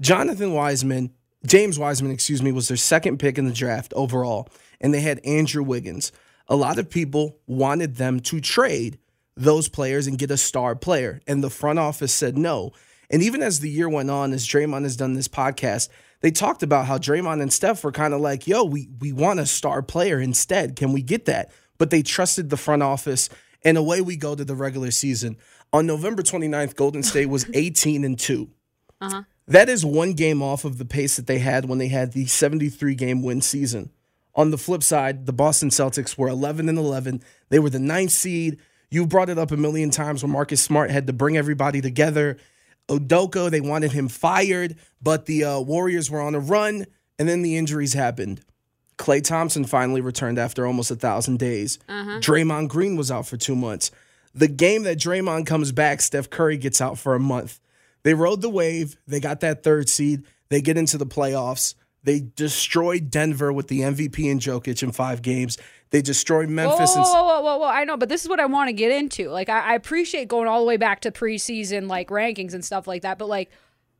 [0.00, 1.12] Jonathan Wiseman,
[1.46, 4.48] James Wiseman, excuse me, was their second pick in the draft overall,
[4.80, 6.12] and they had Andrew Wiggins.
[6.48, 8.98] A lot of people wanted them to trade
[9.36, 12.72] those players and get a star player, and the front office said no.
[13.10, 15.88] And even as the year went on, as Draymond has done this podcast,
[16.20, 19.40] they talked about how Draymond and Steph were kind of like, yo, we we want
[19.40, 20.76] a star player instead.
[20.76, 21.50] Can we get that?
[21.78, 23.28] But they trusted the front office,
[23.64, 25.38] and away we go to the regular season.
[25.72, 28.48] On November 29th, Golden State was 18 and 2.
[29.00, 29.22] Uh-huh.
[29.50, 32.26] That is one game off of the pace that they had when they had the
[32.26, 33.90] 73 game win season.
[34.36, 37.20] On the flip side, the Boston Celtics were 11 and 11.
[37.48, 38.58] They were the ninth seed.
[38.90, 42.38] You brought it up a million times when Marcus Smart had to bring everybody together.
[42.88, 46.86] Udoka, they wanted him fired, but the uh, Warriors were on a run,
[47.18, 48.42] and then the injuries happened.
[48.98, 51.80] Klay Thompson finally returned after almost a thousand days.
[51.88, 52.20] Uh-huh.
[52.20, 53.90] Draymond Green was out for two months.
[54.32, 57.58] The game that Draymond comes back, Steph Curry gets out for a month.
[58.02, 58.96] They rode the wave.
[59.06, 60.24] They got that third seed.
[60.48, 61.74] They get into the playoffs.
[62.02, 65.58] They destroyed Denver with the MVP and Jokic in five games.
[65.90, 66.94] They destroyed Memphis.
[66.94, 68.92] Whoa, whoa, whoa, whoa, whoa, I know, but this is what I want to get
[68.92, 69.28] into.
[69.28, 72.86] Like, I, I appreciate going all the way back to preseason like rankings and stuff
[72.86, 73.18] like that.
[73.18, 73.50] But like,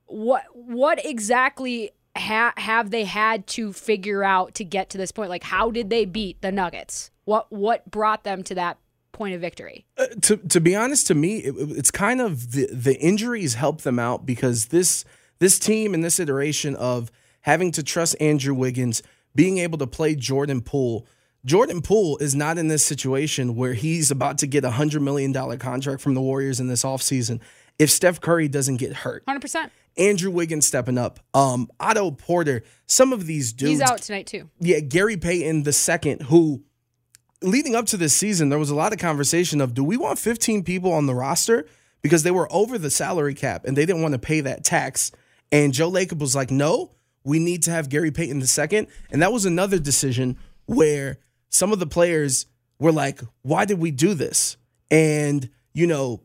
[0.06, 5.30] what what exactly ha- have they had to figure out to get to this point?
[5.30, 7.10] Like, how did they beat the Nuggets?
[7.24, 8.78] What what brought them to that
[9.12, 9.87] point of victory?
[9.96, 13.83] Uh, to to be honest, to me, it, it's kind of the the injuries help
[13.83, 15.05] them out because this
[15.38, 17.11] this team and this iteration of
[17.42, 19.03] having to trust Andrew Wiggins,
[19.35, 21.07] being able to play Jordan Poole.
[21.44, 25.33] Jordan Poole is not in this situation where he's about to get a $100 million
[25.59, 27.40] contract from the Warriors in this offseason
[27.79, 29.25] if Steph Curry doesn't get hurt.
[29.25, 29.70] 100%.
[29.96, 31.18] Andrew Wiggins stepping up.
[31.33, 33.70] Um, Otto Porter, some of these dudes.
[33.70, 34.51] He's out tonight, too.
[34.59, 36.62] Yeah, Gary Payton the second, who
[37.42, 40.18] leading up to this season, there was a lot of conversation of do we want
[40.18, 41.66] 15 people on the roster?
[42.03, 45.12] Because they were over the salary cap and they didn't want to pay that tax.
[45.53, 46.92] And Joe Lacob was like, no,
[47.24, 48.87] we need to have Gary Payton the second.
[49.11, 51.18] And that was another decision where
[51.50, 52.46] some of the players
[52.79, 54.57] were like, why did we do this?
[54.90, 56.22] And, you know,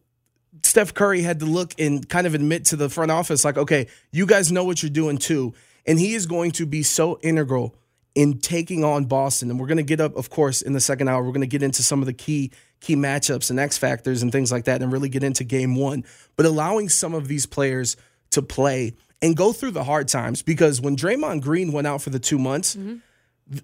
[0.63, 3.87] Steph Curry had to look and kind of admit to the front office, like, okay,
[4.11, 5.53] you guys know what you're doing too.
[5.85, 7.75] And he is going to be so integral
[8.15, 9.51] in taking on Boston.
[9.51, 11.21] And we're going to get up, of course, in the second hour.
[11.21, 12.51] We're going to get into some of the key
[12.81, 16.03] key matchups and X factors and things like that, and really get into game one.
[16.35, 17.97] But allowing some of these players
[18.31, 22.09] to play and go through the hard times because when Draymond Green went out for
[22.09, 22.75] the two months.
[22.75, 22.97] Mm-hmm.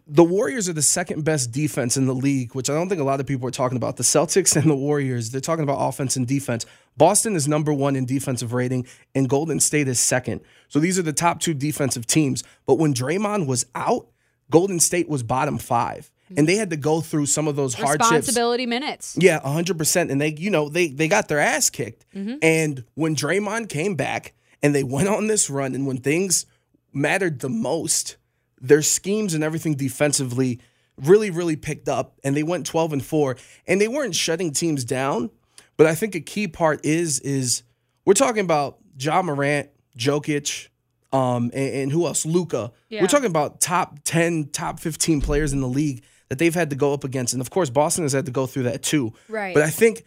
[0.06, 3.04] The Warriors are the second best defense in the league, which I don't think a
[3.04, 3.98] lot of people are talking about.
[3.98, 6.68] The Celtics and the Warriors, they're talking about offense and defense.
[6.98, 8.86] Boston is number one in defensive rating,
[9.16, 10.42] and Golden State is second.
[10.68, 12.44] So these are the top two defensive teams.
[12.68, 14.11] But when Draymond was out,
[14.52, 16.12] Golden State was bottom five.
[16.38, 18.06] And they had to go through some of those hardships.
[18.10, 19.18] Responsibility minutes.
[19.20, 20.10] Yeah, 100%.
[20.10, 22.06] And they, you know, they they got their ass kicked.
[22.16, 22.38] Mhm.
[22.42, 24.34] And when Draymond came back
[24.64, 26.46] and they went on this run and when things
[26.94, 28.16] mattered the most,
[28.62, 30.62] their schemes and everything defensively
[30.98, 33.36] really really picked up and they went 12 and 4
[33.68, 35.32] and they weren't shutting teams down,
[35.76, 37.64] but I think a key part is is
[38.06, 40.68] we're talking about Ja Morant, Jokic,
[41.13, 42.26] um, and, and who else?
[42.26, 42.71] Luka.
[42.89, 43.02] Yeah.
[43.02, 46.76] We're talking about top 10, top 15 players in the league that they've had to
[46.76, 47.34] go up against.
[47.34, 49.13] And of course, Boston has had to go through that too.
[49.28, 49.54] Right.
[49.54, 50.00] But I think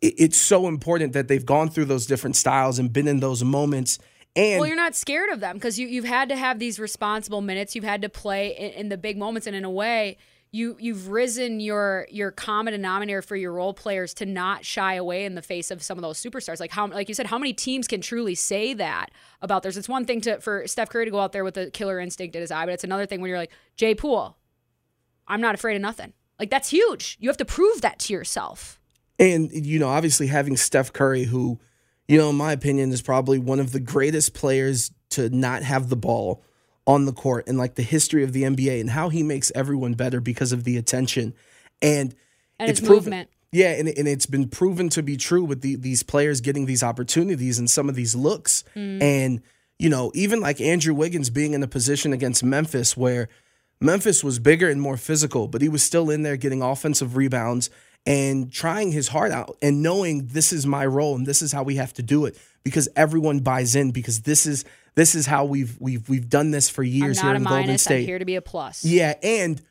[0.00, 3.44] it- it's so important that they've gone through those different styles and been in those
[3.44, 3.98] moments.
[4.36, 7.40] And well, you're not scared of them because you you've had to have these responsible
[7.40, 7.74] minutes.
[7.74, 10.18] You've had to play in, in the big moments, and in a way,
[10.50, 15.24] you you've risen your your common denominator for your role players to not shy away
[15.24, 16.60] in the face of some of those superstars.
[16.60, 19.10] Like how like you said, how many teams can truly say that
[19.42, 19.76] about theirs?
[19.76, 22.34] It's one thing to for Steph Curry to go out there with a killer instinct
[22.34, 24.36] in his eye, but it's another thing when you're like Jay Poole.
[25.26, 26.12] I'm not afraid of nothing.
[26.38, 27.16] Like that's huge.
[27.20, 28.80] You have to prove that to yourself.
[29.18, 31.58] And, you know, obviously having Steph Curry, who,
[32.06, 35.88] you know, in my opinion, is probably one of the greatest players to not have
[35.88, 36.44] the ball
[36.88, 39.92] on the court and like the history of the NBA and how he makes everyone
[39.92, 41.34] better because of the attention.
[41.82, 42.14] And,
[42.58, 42.96] And it's proven.
[42.96, 43.28] movement.
[43.52, 46.82] Yeah, and, and it's been proven to be true with the, these players getting these
[46.82, 48.64] opportunities and some of these looks.
[48.74, 49.02] Mm.
[49.02, 49.42] And,
[49.78, 53.28] you know, even like Andrew Wiggins being in a position against Memphis where
[53.80, 57.70] Memphis was bigger and more physical, but he was still in there getting offensive rebounds
[58.06, 61.62] and trying his heart out and knowing this is my role and this is how
[61.62, 64.64] we have to do it because everyone buys in because this is
[64.98, 67.78] this is how we've we've we've done this for years here in Golden.
[67.78, 68.00] State.
[68.00, 68.84] I'm here to be a plus.
[68.84, 69.62] Yeah, and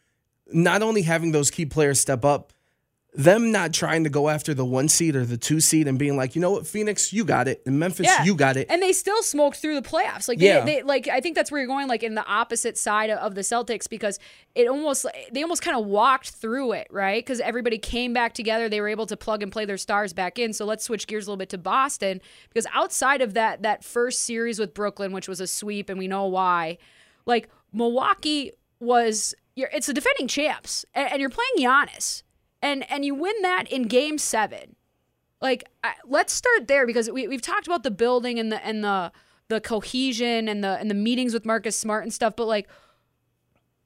[0.54, 2.54] not only having those key players step up,
[3.18, 6.16] them not trying to go after the one seed or the two seed and being
[6.16, 8.24] like, you know what, Phoenix, you got it, and Memphis, Yeah.
[8.24, 8.68] you got it.
[8.70, 10.28] And they still smoked through the playoffs.
[10.28, 10.60] Like, Yeah.
[10.64, 13.34] they, they, like I think that's where you're going, like in the opposite side of
[13.36, 14.20] the Celtics, because
[14.56, 17.26] it almost they almost kind of walked through it, right?
[17.26, 18.70] Because everybody came back together.
[18.70, 20.54] They were able to plug and play their stars back in.
[20.54, 24.22] So let's switch gears a little bit to Boston, because outside of that that first
[24.26, 26.78] series with Brooklyn, which was a sweep, and we know why,
[27.26, 29.34] like Milwaukee was.
[29.56, 32.22] You're, it's the defending champs, and, and you're playing Giannis,
[32.62, 34.76] and and you win that in Game Seven.
[35.42, 38.84] Like I, let's start there because we, we've talked about the building and the and
[38.84, 39.12] the
[39.50, 42.68] the cohesion and the and the meetings with Marcus Smart and stuff but like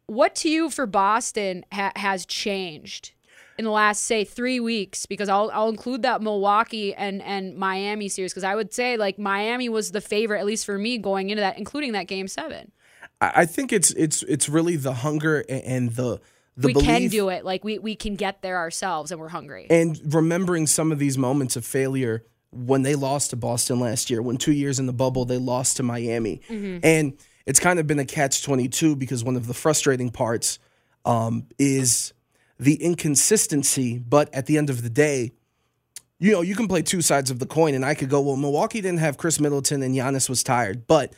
[0.07, 3.13] what to you for Boston ha- has changed
[3.57, 5.05] in the last say 3 weeks?
[5.05, 9.19] Because I'll I'll include that Milwaukee and and Miami series because I would say like
[9.19, 12.71] Miami was the favorite at least for me going into that including that game 7
[13.19, 16.19] I I think it's it's it's really the hunger and the
[16.57, 19.29] the we belief can do it like we we can get there ourselves and we're
[19.29, 24.09] hungry and remembering some of these moments of failure when they lost to Boston last
[24.09, 26.81] year, when two years in the bubble they lost to Miami, Mhm.
[26.83, 27.13] and
[27.45, 30.59] it's kind of been a catch twenty two because one of the frustrating parts
[31.05, 32.11] um, is
[32.59, 33.97] the inconsistency.
[33.99, 35.31] But at the end of the day,
[36.19, 38.35] you know you can play two sides of the coin, and I could go, well,
[38.35, 41.13] Milwaukee didn't have Khris Middleton and Giannis was tired, but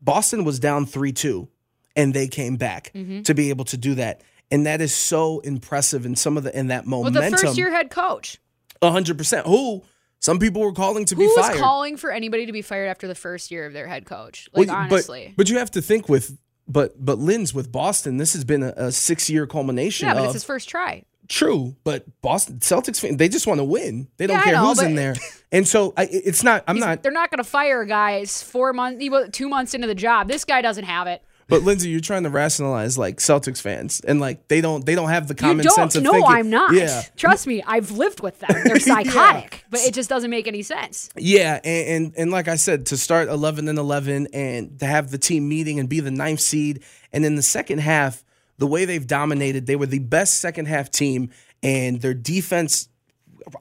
[0.00, 1.48] Boston was down three two,
[1.96, 3.24] and they came back Mhm.
[3.24, 4.22] to be able to do that.
[4.50, 7.30] And that is so impressive in some of the in that with momentum.
[7.32, 8.38] the first year head coach
[8.82, 9.46] A hundred percent.
[9.46, 9.82] Who
[10.20, 11.58] some people were calling to who be was fired.
[11.58, 14.68] calling for anybody to be fired after the first year of their head coach like
[14.68, 18.16] Well, honestly but but you have to think with but but Lynn's with Boston.
[18.18, 20.06] This has been a, a six year culmination.
[20.08, 21.04] Yeah, but of, it's his first try.
[21.28, 24.06] True, but Boston Celtics fan, they just want to win.
[24.16, 25.16] They don't Yeah, care know, who's in there.
[25.50, 26.62] And so I, it's not.
[26.68, 27.02] I'm not.
[27.02, 30.28] They're not going to fire guys four months, two months into the job.
[30.28, 31.22] This guy doesn't have it.
[31.48, 35.10] But Lindsey, you're trying to rationalize like Celtics fans, and like they don't they don't
[35.10, 35.96] have the You common sense don't.
[35.96, 36.34] of No, thinking.
[36.34, 36.74] I'm not.
[36.74, 38.50] Yeah, Trust me, I've lived with them.
[38.64, 41.08] They're psychotic, but it just doesn't make any sense.
[41.16, 45.12] Yeah, and, and and like I said, to start eleven and eleven, and to have
[45.12, 46.82] the team meeting and be the ninth seed,
[47.12, 48.24] and in the second half,
[48.58, 51.30] the way they've dominated, they were the best second half team,
[51.62, 52.88] and their defense.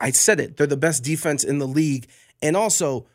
[0.01, 2.07] I said it; they're the best defense in the league,
[2.41, 3.05] and also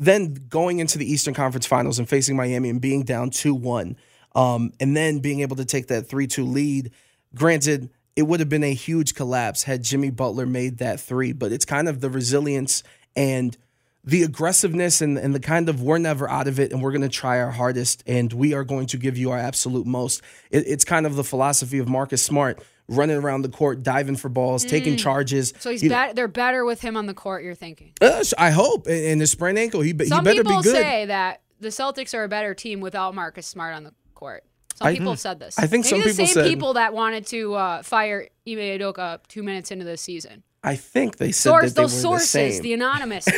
[0.00, 3.96] then going into the Eastern Conference Finals and facing Miami and being down two one,
[4.34, 6.90] um, and then being able to take that three two lead.
[7.34, 11.52] Granted, it would have been a huge collapse had Jimmy Butler made that three, but
[11.52, 12.82] it's kind of the resilience
[13.14, 13.56] and
[14.04, 17.02] the aggressiveness and, and the kind of we're never out of it and we're going
[17.02, 20.22] to try our hardest and we are going to give you our absolute most.
[20.50, 24.30] It, it's kind of the philosophy of Marcus Smart running around the court, diving for
[24.30, 24.98] balls, taking Mm.
[24.98, 25.52] charges.
[25.58, 27.44] So he's You they're better with him on the court.
[27.44, 27.92] You're thinking.
[28.00, 28.86] uh, I hope.
[28.86, 30.74] And, and his sprained ankle, he, be- he Some better people be good.
[30.82, 34.44] say that the Celtics are a better team without Marcus Smart on the court.
[34.74, 35.58] Some I- people have said this.
[35.58, 38.58] I think Maybe some the people same said- people that wanted to uh, fire Ime
[38.58, 40.42] Udoka two minutes into the season.
[40.62, 42.62] I think they said Source, that they those were sources, the same.
[42.62, 43.28] the anonymous.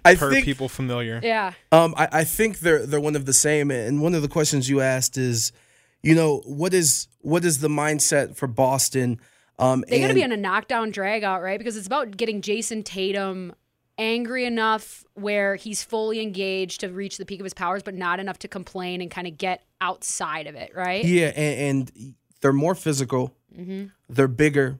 [0.04, 1.20] I per think people familiar.
[1.22, 1.52] yeah.
[1.72, 3.70] Um, I, I think they're they're one of the same.
[3.72, 5.50] And one of the questions you asked is,
[6.04, 9.18] you know, what is what is the mindset for Boston?
[9.58, 11.58] Um, They got to be in a knockdown drag out, right?
[11.58, 13.52] Because it's about getting Jayson Tatum
[13.98, 18.20] angry enough where he's fully engaged to reach the peak of his powers, but not
[18.20, 21.04] enough to complain and kind of get outside of it, right?
[21.04, 23.34] yeah, and, and they're more physical.
[23.56, 23.86] mm-hmm.
[24.08, 24.78] They're bigger,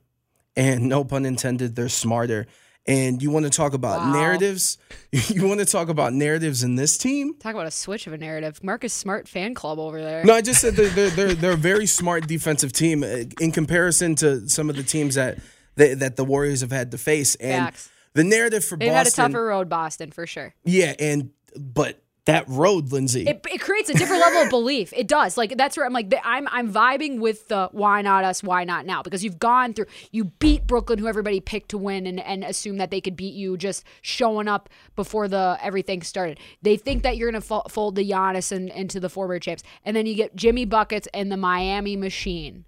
[0.57, 2.46] and no pun intended, they're smarter.
[2.85, 4.12] And you want to talk about Wow.
[4.12, 4.77] narratives?
[5.12, 7.35] You want to talk about narratives in this team?
[7.38, 8.59] Talk about a switch of a narrative.
[8.64, 10.25] Marcus Smart fan club over there.
[10.25, 13.53] No, I just said they're, they're, they're, they're a very smart defensive team uh, in
[13.53, 15.38] comparison to some of the teams that
[15.77, 17.35] that, that the Warriors have had to face.
[17.37, 17.90] And Facts.
[18.14, 20.55] The narrative for They've Boston, had a tougher road, Boston, for sure.
[20.64, 24.92] yeah, and but that road, Lindsey, It, it creates a different level of belief.
[24.96, 25.37] It does.
[25.37, 28.87] Like that's where I'm like I'm I'm vibing with the why not us, why not
[28.87, 29.03] now?
[29.03, 32.77] Because you've gone through you beat Brooklyn, who everybody picked to win, and and assume
[32.77, 36.38] that they could beat you just showing up before the everything started.
[36.62, 39.96] They think that you're gonna fo- fold the Giannis and into the forward champs, and
[39.96, 42.66] then you get Jimmy buckets and the Miami Machine,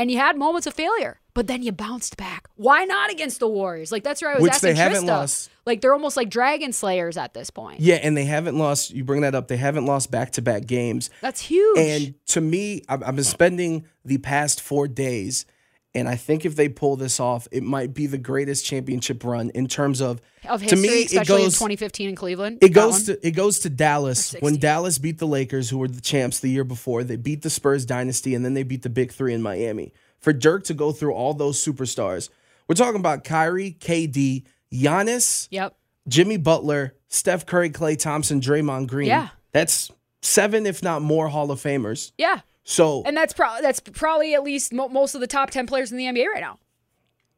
[0.00, 1.20] and you had moments of failure.
[1.32, 2.48] But then you bounced back.
[2.56, 3.92] Why not against the Warriors?
[3.92, 5.06] Like that's where I was Which asking they haven't Trista.
[5.08, 5.50] lost.
[5.66, 7.80] Like they're almost like dragon slayers at this point.
[7.80, 8.90] yeah, and they haven't lost.
[8.90, 9.46] You bring that up.
[9.48, 11.10] They haven't lost back to back games.
[11.20, 11.78] That's huge.
[11.78, 15.46] And to me, I've, I've been spending the past four days,
[15.94, 19.50] and I think if they pull this off, it might be the greatest championship run
[19.50, 20.88] in terms of of to history, me.
[21.02, 22.58] It especially goes in 2015 in Cleveland.
[22.62, 26.00] It goes to it goes to Dallas when Dallas beat the Lakers, who were the
[26.00, 27.02] champs the year before.
[27.04, 29.92] They beat the Spurs dynasty, and then they beat the Big Three in Miami.
[30.18, 32.28] For Dirk to go through all those superstars,
[32.68, 35.74] we're talking about Kyrie, KD, Giannis, Yep.
[36.08, 39.08] Jimmy Butler, Steph Curry, Klay Thompson, Draymond Green.
[39.08, 39.28] Yeah.
[39.52, 39.90] that's
[40.22, 42.12] seven, if not more, Hall of Famers.
[42.18, 42.40] Yeah.
[42.64, 45.90] So And that's probably that's probably at least mo- most of the top ten players
[45.90, 46.58] in the NBA right now.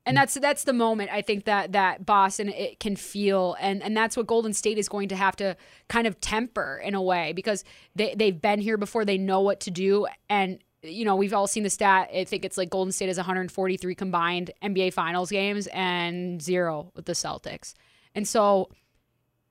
[0.05, 3.97] And that's that's the moment I think that that Boston it can feel, and and
[3.97, 5.57] that's what Golden State is going to have to
[5.89, 7.65] kind of temper in a way because
[7.95, 11.47] they they've been here before, they know what to do, and you know we've all
[11.47, 12.11] seen the stat.
[12.13, 17.05] I think it's like Golden State has 143 combined NBA Finals games and zero with
[17.05, 17.75] the Celtics,
[18.13, 18.71] and so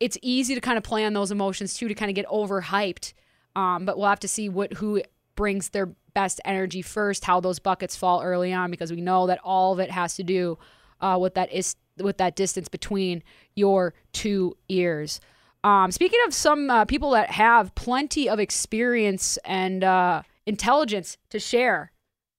[0.01, 3.13] it's easy to kind of play on those emotions too to kind of get overhyped.
[3.55, 5.01] Um, but we'll have to see what who
[5.35, 9.39] brings their best energy first, how those buckets fall early on, because we know that
[9.43, 10.57] all of it has to do
[10.99, 13.23] uh, with that is with that distance between
[13.55, 15.19] your two ears.
[15.63, 21.39] Um, speaking of some uh, people that have plenty of experience and uh, intelligence to
[21.39, 21.91] share,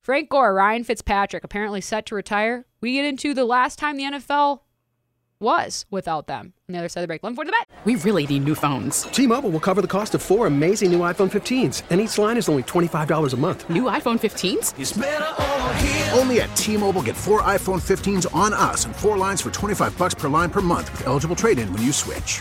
[0.03, 2.67] Frank Gore, Ryan Fitzpatrick, apparently set to retire.
[2.81, 4.61] We get into the last time the NFL
[5.43, 6.55] was without them.
[6.69, 7.69] On the other side of the break, 11 for the bet.
[7.85, 9.03] We really need new phones.
[9.03, 12.49] T-Mobile will cover the cost of four amazing new iPhone 15s, and each line is
[12.49, 13.69] only $25 a month.
[13.69, 16.17] New iPhone 15s?
[16.17, 20.15] Only at T-Mobile get four iPhone 15s on us and four lines for 25 bucks
[20.15, 22.41] per line per month with eligible trade-in when you switch.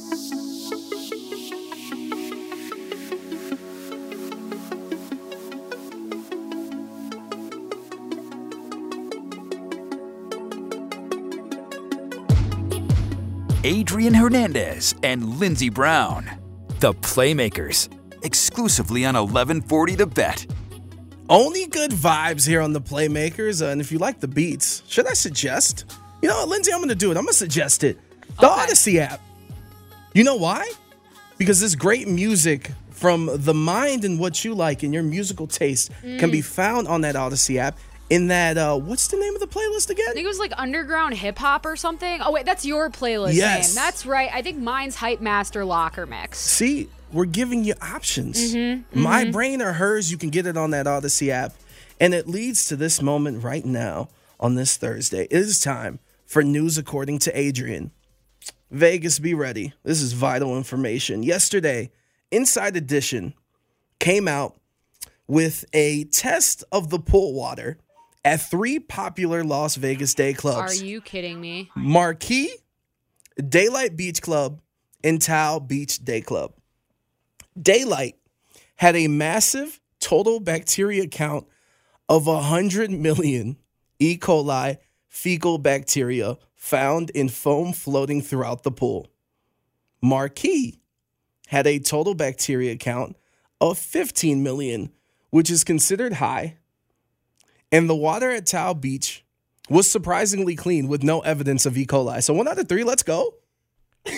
[13.63, 16.27] Adrian Hernandez and Lindsey Brown.
[16.79, 17.89] The Playmakers.
[18.23, 20.47] Exclusively on 1140 The Bet.
[21.29, 23.61] Only good vibes here on the Playmakers.
[23.61, 25.85] Uh, and if you like the beats, should I suggest?
[26.23, 27.17] You know what, Lindsey, I'm going to do it.
[27.17, 27.99] I'm going to suggest it.
[28.39, 29.21] The Audacy app.
[30.15, 30.67] You know why?
[31.37, 35.91] Because this great music from the mind and what you like and your musical taste
[36.01, 37.77] can be found on that Audacy app.
[38.11, 40.05] In that, uh, what's the name of the playlist again?
[40.09, 42.19] I think it was like underground hip hop or something.
[42.21, 43.69] Oh wait, that's your playlist Yes.
[43.69, 43.75] name.
[43.83, 44.29] That's right.
[44.33, 46.37] I think mine's Hype Master Locker Mix.
[46.39, 48.53] See, we're giving you options.
[48.53, 49.31] Mhm, My mhm.
[49.31, 51.53] brain or hers, you can get it on that Audacy app.
[52.01, 54.09] And it leads to this moment right now
[54.41, 55.23] on this Thursday.
[55.31, 57.91] It is time for news according to Adrian.
[58.71, 59.71] Vegas, be ready.
[59.83, 61.23] This is vital information.
[61.23, 61.91] Yesterday,
[62.29, 63.35] Inside Edition
[63.99, 64.57] came out
[65.27, 67.77] with a test of the pool water
[68.23, 70.81] at three popular Las Vegas day clubs.
[70.81, 71.69] Are you kidding me?
[71.75, 72.53] Marquee,
[73.37, 74.61] Daylight Beach Club,
[75.03, 76.53] and Tao Beach Day Club.
[77.59, 78.15] Daylight
[78.75, 81.47] had a massive total bacteria count
[82.07, 83.57] of 100 million
[83.99, 84.17] E.
[84.17, 89.07] coli fecal bacteria found in foam floating throughout the pool.
[90.01, 90.79] Marquee
[91.47, 93.15] had a total bacteria count
[93.59, 94.91] of 15 million,
[95.29, 96.57] which is considered high.
[97.71, 99.23] And the water at Tao Beach
[99.69, 101.85] was surprisingly clean with no evidence of E.
[101.85, 102.21] coli.
[102.21, 103.35] So one out of three, let's go.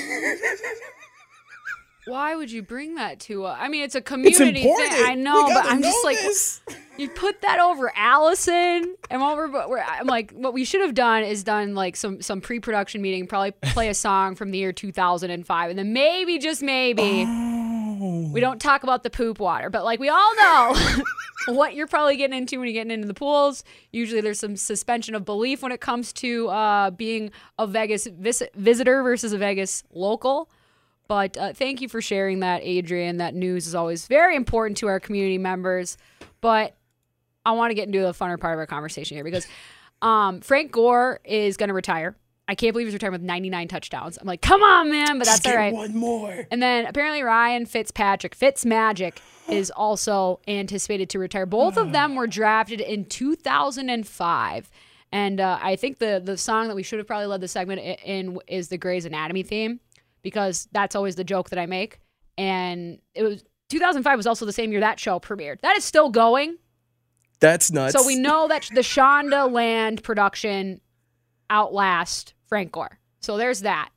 [2.06, 3.58] Why would you bring that to us?
[3.62, 4.70] I mean, it's a community thing.
[4.70, 5.08] important.
[5.08, 6.60] I know, but I'm just like, this.
[6.97, 10.95] you put that over Allison, and while we're, we're, I'm like, what we should have
[10.95, 14.74] done is done like some some pre-production meeting, probably play a song from the year
[14.74, 17.73] 2005, and then maybe just maybe oh.
[18.04, 18.28] Oh.
[18.32, 20.76] we don't talk about the poop water, but like we all know
[21.47, 23.64] what you're probably getting into when you're getting into the pools.
[23.91, 28.43] Usually, there's some suspension of belief when it comes to uh, being a Vegas vis-
[28.56, 30.49] visitor versus a Vegas local.
[31.08, 33.18] But uh, thank you for sharing that, Adrian.
[33.18, 35.97] That news is always very important to our community members.
[36.41, 36.76] But
[37.45, 39.47] I want to get into the funner part of our conversation here because
[40.01, 42.16] um, Frank Gore is going to retire.
[42.54, 44.20] I can't believe he's retiring with 99 touchdowns.
[44.22, 45.74] I'm like, come on, man, but that's all right.
[45.74, 46.45] One more.
[46.51, 49.18] And then apparently Ryan Fitzpatrick, Fitzmagic,
[49.49, 51.47] is also anticipated to retire.
[51.47, 54.70] Both of them were drafted in 2005.
[55.12, 57.82] And uh, I think the the song that we should have probably led the segment
[57.82, 59.80] in is the Grey's Anatomy theme
[60.22, 62.01] because that's always the joke that I make.
[62.38, 65.60] And it was 2005 was also the same year that show premiered.
[65.62, 66.58] That is still going.
[67.39, 67.93] That's nuts.
[67.93, 70.82] So we know that the Shondaland production
[71.49, 72.99] outlast Frank Gore.
[73.20, 73.89] So there's that.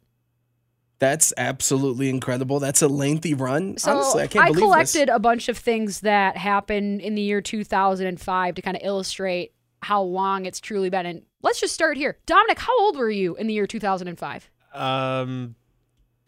[0.98, 2.59] That's absolutely incredible.
[2.59, 3.76] That's a lengthy run.
[3.76, 7.42] So Honestly, I can't believe collected a bunch of things that happened in the year
[7.42, 9.52] 2005 to kind of illustrate
[9.82, 11.04] how long it's truly been.
[11.04, 12.16] And let's just start here.
[12.24, 14.50] Dominic, how old were you in the year 2005?
[14.72, 15.54] Um,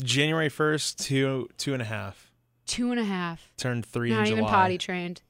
[0.03, 2.31] January first, two two and a half.
[2.67, 3.51] Two and a half.
[3.57, 4.51] Turned three Not in even July.
[4.51, 5.23] potty trained.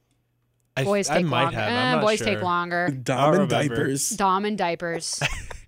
[0.75, 1.57] I Boys I take might longer.
[1.59, 1.67] have.
[1.69, 2.27] I'm Eh, not boys sure.
[2.27, 2.89] take longer.
[2.89, 4.09] Dom and diapers.
[4.09, 5.21] Dom and diapers.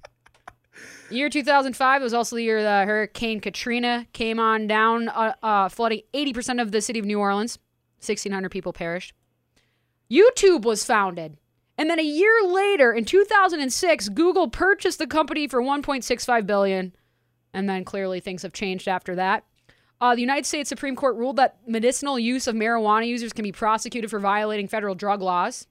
[1.11, 6.01] year 2005 was also the year that Hurricane Katrina came on down, uh, uh, flooding
[6.13, 7.57] 80% of the city of New Orleans.
[7.99, 9.13] 1,600 people perished.
[10.09, 11.37] YouTube was founded.
[11.77, 16.93] And then a year later, in 2006, Google purchased the company for 1.65 billion.
[17.53, 19.45] And then clearly things have changed after that.
[19.99, 23.51] Uh, the United States Supreme Court ruled that medicinal use of marijuana users can be
[23.51, 25.67] prosecuted for violating federal drug laws.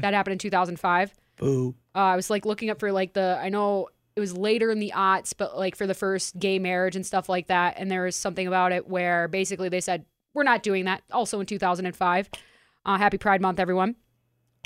[0.00, 1.14] That happened in 2005.
[1.36, 1.74] Boo.
[1.94, 4.78] Uh, I was like looking up for like the I know it was later in
[4.78, 7.74] the aughts, but like for the first gay marriage and stuff like that.
[7.76, 11.02] And there was something about it where basically they said we're not doing that.
[11.12, 12.30] Also in 2005.
[12.86, 13.96] Uh, happy Pride Month, everyone.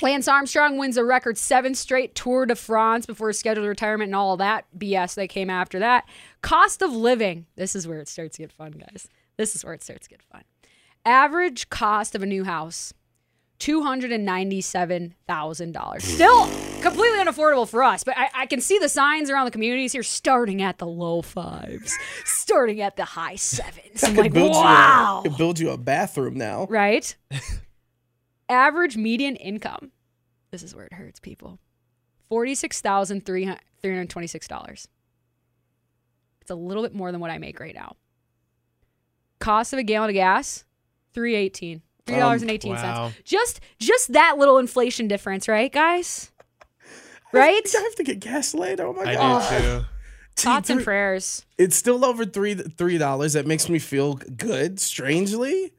[0.01, 4.15] Lance Armstrong wins a record seven straight Tour de France before his scheduled retirement and
[4.15, 6.07] all that BS that came after that.
[6.41, 7.45] Cost of living.
[7.55, 9.09] This is where it starts to get fun, guys.
[9.37, 10.43] This is where it starts to get fun.
[11.05, 12.93] Average cost of a new house
[13.61, 16.01] $297,000.
[16.01, 16.47] Still
[16.81, 20.01] completely unaffordable for us, but I, I can see the signs around the communities here
[20.01, 21.95] starting at the low fives,
[22.25, 24.03] starting at the high sevens.
[24.03, 25.21] I'm like, wow.
[25.23, 26.65] You a, could build you a bathroom now.
[26.69, 27.15] Right?
[28.49, 29.91] Average median income.
[30.49, 31.59] This is where it hurts people.
[32.31, 34.87] $46,326.
[36.41, 37.95] It's a little bit more than what I make right now.
[39.39, 40.65] Cost of a gallon of gas,
[41.13, 41.83] 318.
[42.07, 42.69] $3.18.
[42.69, 43.11] wow.
[43.23, 46.31] Just just that little inflation difference, right, guys?
[47.33, 47.61] Right?
[47.77, 48.85] I have to get gas later.
[48.87, 49.49] Oh my I god.
[49.49, 49.85] do too.
[50.35, 51.45] Thoughts and prayers.
[51.57, 53.33] It's still over three three dollars.
[53.33, 54.79] That makes me feel good.
[54.79, 55.71] Strangely.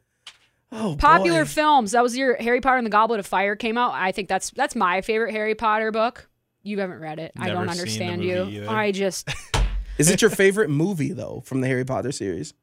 [0.70, 1.48] Oh, Popular boy.
[1.48, 1.92] films.
[1.92, 3.92] That was your Harry Potter and the Goblet of Fire came out.
[3.92, 6.28] I think that's that's my favorite Harry Potter book.
[6.62, 7.32] You haven't read it.
[7.36, 8.44] I don't understand you.
[8.44, 8.70] either.
[8.70, 9.28] I just
[9.98, 12.54] Is it your favorite movie though from the Harry Potter series?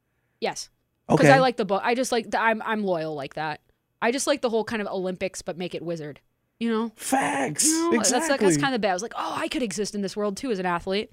[0.42, 0.70] yes.
[1.10, 1.34] Because Okay.
[1.34, 1.82] I like the book.
[1.84, 3.62] I just like the, I'm I'm loyal like that.
[4.02, 6.20] I just like the whole kind of Olympics, but make it wizard.
[6.60, 6.92] You know.
[6.96, 7.66] Facts.
[7.66, 8.92] You know, That's like that's kind of bad.
[8.92, 11.12] I was like, oh, I could exist in this world too as an athlete.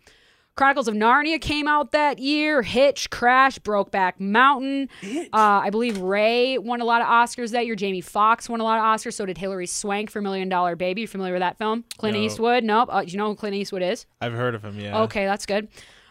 [0.56, 2.62] Chronicles of Narnia came out that year.
[2.62, 4.88] Hitch, Crash, Brokeback Mountain.
[5.04, 7.74] Uh, I believe Ray won a lot of Oscars that year.
[7.76, 9.12] Jamie Foxx won a lot of Oscars.
[9.12, 11.02] So did Hilary Swank for Million Dollar Baby.
[11.02, 11.84] You familiar with that film?
[11.98, 12.22] Clint No.
[12.22, 12.64] Eastwood.
[12.64, 12.88] Nope.
[12.90, 14.06] Uh, do you know who Clint Eastwood is?
[14.22, 14.80] I've heard of him.
[14.80, 15.02] Yeah.
[15.02, 15.68] Okay, that's good.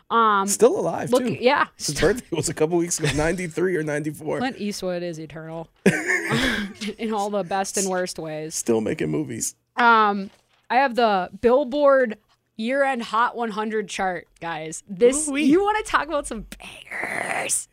[0.09, 1.37] Um, Still alive look, too.
[1.39, 4.37] Yeah, His birthday was a couple weeks ago, ninety three or ninety four.
[4.37, 5.67] Clint Eastwood is eternal
[6.97, 8.53] in all the best and worst ways.
[8.53, 9.55] Still making movies.
[9.77, 10.29] Um,
[10.69, 12.17] I have the Billboard
[12.55, 14.83] year-end Hot 100 chart, guys.
[14.87, 16.45] This you want to talk about some
[16.91, 17.67] bangers?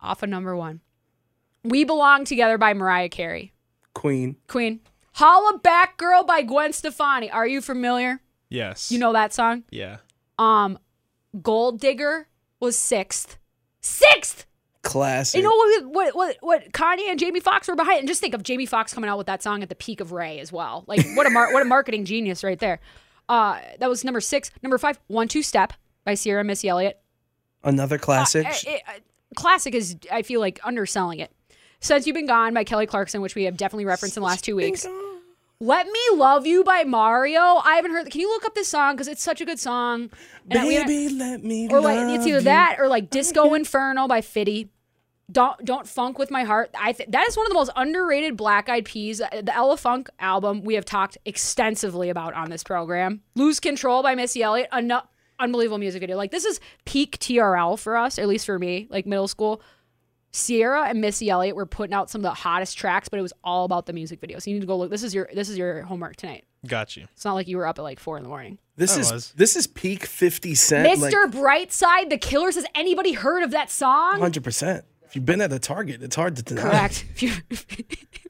[0.00, 0.80] Off of number one,
[1.64, 3.52] "We Belong Together" by Mariah Carey.
[3.94, 4.36] Queen.
[4.48, 4.80] Queen.
[5.14, 7.30] "Holla Back Girl" by Gwen Stefani.
[7.30, 8.20] Are you familiar?
[8.48, 8.92] Yes.
[8.92, 9.64] You know that song?
[9.70, 9.98] Yeah.
[10.38, 10.78] Um,
[11.40, 12.28] "Gold Digger"
[12.60, 13.38] was sixth.
[13.80, 14.46] Sixth.
[14.82, 15.38] Classic.
[15.38, 18.34] You know what, what what what Kanye and Jamie Foxx were behind, and just think
[18.34, 20.84] of Jamie Foxx coming out with that song at the peak of Ray as well.
[20.88, 22.80] Like what a mar- what a marketing genius right there.
[23.28, 24.50] Uh, that was number six.
[24.62, 25.72] Number five, One Two Step
[26.04, 26.98] by Ciara Missy Elliott.
[27.62, 28.44] Another classic.
[28.44, 28.92] Uh, it- uh,
[29.36, 31.30] classic is I feel like underselling it.
[31.78, 34.44] Since You've Been Gone by Kelly Clarkson, which we have definitely referenced in the last
[34.44, 34.84] two weeks.
[35.62, 37.38] Let Me Love You by Mario.
[37.40, 38.10] I haven't heard.
[38.10, 40.10] Can you look up this song because it's such a good song?
[40.50, 42.44] And haven't- let me or like it's either you.
[42.44, 44.70] that or like Disco Inferno by Fitty.
[45.30, 46.70] Don't don't funk with my heart.
[46.78, 49.20] I think that is one of the most underrated Black Eyed Peas.
[49.20, 53.22] Uh, The Elephunk album we have talked extensively about on this program.
[53.36, 54.68] Lose Control by Missy Elliott.
[54.72, 54.92] An-
[55.38, 56.16] unbelievable music video.
[56.16, 58.88] Like this is peak TRL for us, at least for me.
[58.90, 59.62] Like middle school.
[60.32, 63.32] Ciara and Missy Elliott were putting out some of the hottest tracks, but it was
[63.44, 64.38] all about the music video.
[64.38, 64.90] So you need to go look.
[64.90, 66.44] This is your this is your homework tonight.
[66.66, 67.06] Got you.
[67.12, 68.58] It's not like you were up at like four in the morning.
[68.76, 69.32] This I is was.
[69.32, 70.88] this is peak Fifty Cent.
[70.98, 71.30] Mr.
[71.30, 72.54] Brightside, The Killers.
[72.54, 74.20] Has anybody heard of that song?
[74.20, 74.84] Hundred percent.
[75.12, 76.62] If you've been at a Target, it's hard to deny.
[76.62, 77.04] Correct.
[77.16, 77.32] If you-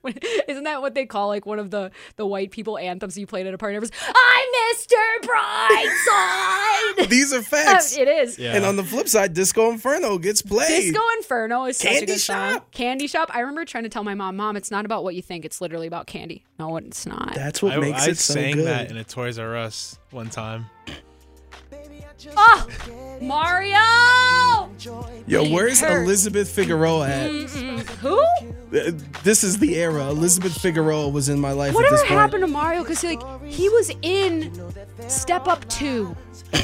[0.49, 3.47] Isn't that what they call like one of the the white people anthems you played
[3.47, 3.77] at a party?
[3.77, 5.29] It was, I'm Mr.
[5.29, 7.09] Brightside.
[7.09, 7.97] These are facts.
[7.97, 8.37] it is.
[8.37, 10.67] And on the flip side, Disco Inferno gets played.
[10.67, 12.53] Disco Inferno is such a Candy good song.
[12.55, 12.71] Shop.
[12.73, 13.31] Candy Shop.
[13.33, 15.45] I remember trying to tell my mom, Mom, it's not about what you think.
[15.45, 16.45] It's literally about candy.
[16.59, 17.35] No, it's not.
[17.37, 18.67] That's what I, makes I it so sang good.
[18.67, 20.67] that in a Toys R Us one time.
[22.37, 24.71] Oh, Mario.
[25.27, 26.03] Yo, where's Hurt.
[26.05, 27.31] Elizabeth Figueroa at?
[27.31, 27.81] Mm-mm.
[28.01, 28.25] Who?
[29.23, 30.09] This is the era.
[30.09, 32.83] Elizabeth Figueroa was in my life at Whatever happened to Mario?
[32.83, 34.53] Because like he was in
[35.09, 36.17] Step Up Two.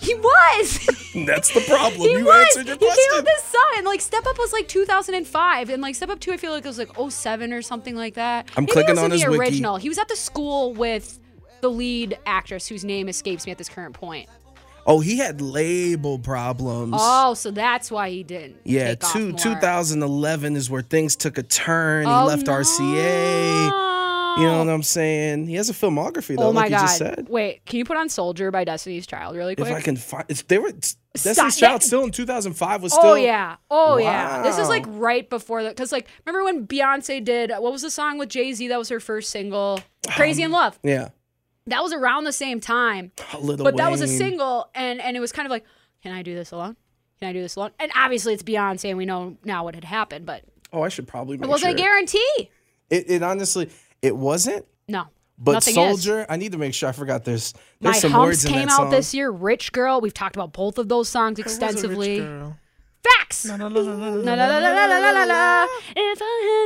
[0.00, 0.78] He was.
[1.26, 2.02] That's the problem.
[2.02, 2.56] he you was.
[2.56, 3.18] answered your he came question.
[3.18, 6.32] out this song, and like Step Up was like 2005, and like Step Up Two,
[6.32, 8.48] I feel like it was like 07 or something like that.
[8.56, 9.56] I'm Maybe clicking was on in his the wiki.
[9.80, 11.18] He was at the school with
[11.62, 14.28] the lead actress whose name escapes me at this current point.
[14.88, 16.94] Oh, he had label problems.
[16.96, 18.56] Oh, so that's why he didn't.
[18.64, 19.38] yeah, two, more.
[19.38, 22.06] 2011 is where things took a turn.
[22.06, 23.70] He Oh, left RCA.
[24.38, 25.48] You know what I'm saying?
[25.48, 26.82] He has a filmography though, Oh my like you god!
[26.82, 27.26] just said.
[27.28, 29.68] Wait, can you put on "Soldier" by Destiny's Child really quick?
[29.68, 32.98] If I can find, it's, they were Stop Destiny's Child still in 2005 was oh,
[32.98, 33.10] still.
[33.10, 34.42] Oh yeah, oh yeah.
[34.42, 37.90] This is like right before the because like remember when Beyonce did what was the
[37.90, 41.08] song with Jay Z that was her first single, um, "Crazy in Love." Yeah,
[41.68, 43.12] that was around the same time.
[43.34, 43.76] Oh, but Wayne.
[43.76, 45.64] that was a single, and and it was kind of like,
[46.02, 46.76] can I do this alone?
[47.20, 47.70] Can I do this alone?
[47.78, 50.26] And obviously, it's Beyonce, and we know now what had happened.
[50.26, 51.36] But oh, I should probably.
[51.36, 51.76] it wasn't sure.
[51.76, 52.50] a guarantee.
[52.90, 53.70] It, it honestly,
[54.02, 54.64] it wasn't.
[54.88, 55.06] No.
[55.40, 56.26] But Nothing Soldier, is.
[56.28, 58.68] I need to make sure I forgot there's there's My some Humps words in came
[58.68, 59.30] that out this year.
[59.30, 62.20] Rich Girl, we've talked about both of those songs extensively.
[63.18, 63.44] Facts.
[63.44, 63.62] If I had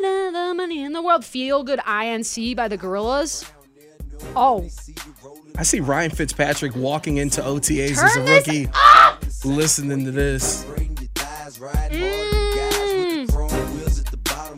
[0.06, 3.50] all the money in the world, Feel Good INC by the Gorillaz.
[4.34, 4.68] Oh,
[5.58, 9.22] I see Ryan Fitzpatrick walking into OTAs Turn as a this rookie, up!
[9.44, 10.64] listening to this.
[10.64, 10.88] Mm.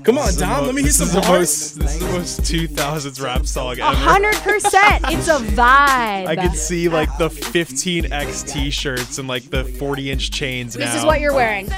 [0.05, 0.61] Come on, This is the Dom.
[0.61, 1.31] mo- Let me hear this some is the bars.
[1.39, 3.81] most- This is the most 2000s rap song ever.
[3.83, 5.03] a hundred percent.
[5.09, 6.27] It's a vibe.
[6.27, 10.99] I could see like the 15x t-shirts and like the 40 inch chains This now.
[10.99, 11.71] is what you're wearing.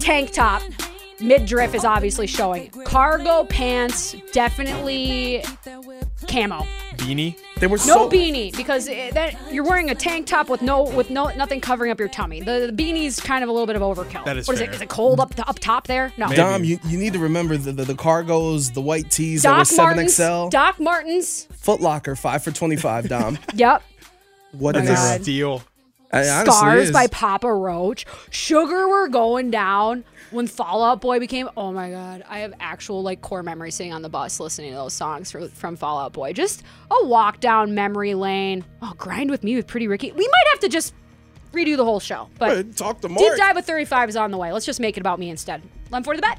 [0.00, 0.62] Tank top.
[1.20, 2.70] Midriff is obviously showing.
[2.84, 5.44] Cargo pants, definitely
[6.26, 6.66] camo.
[6.96, 7.36] beanie.
[7.58, 11.10] They were No beanie because it, that you're wearing a tank top with no with
[11.10, 12.40] no nothing covering up your tummy.
[12.40, 14.24] The, the beanie's kind of a little bit of overkill.
[14.24, 14.70] That is What is fair.
[14.70, 14.74] it?
[14.74, 16.12] Is it cold up up top there?
[16.16, 16.28] No.
[16.32, 19.62] Dom, you, you need to remember the, the, the cargos, the white tees that were
[19.64, 19.78] 7XL.
[19.78, 20.50] Martens.
[20.50, 21.44] Doc Martens.
[21.52, 23.38] Foot Locker, 5 for 25, Dom.
[23.54, 23.82] Yep.
[24.52, 25.22] what an That's a era.
[25.22, 25.62] steal.
[26.12, 28.04] I, Scars by Papa Roach.
[28.30, 31.48] Sugar were going down when Fall Out Boy became.
[31.56, 32.24] Oh my God.
[32.28, 35.48] I have actual like core memory sitting on the bus listening to those songs from,
[35.48, 36.32] from Fall Out Boy.
[36.32, 38.64] Just a walk down memory lane.
[38.82, 40.12] Oh, grind with me with Pretty Ricky.
[40.12, 40.94] We might have to just
[41.52, 42.28] redo the whole show.
[42.38, 43.20] But talk to Mark.
[43.20, 44.52] Deep Dive with 35 is on the way.
[44.52, 45.62] Let's just make it about me instead.
[45.88, 46.38] 11 for the bet.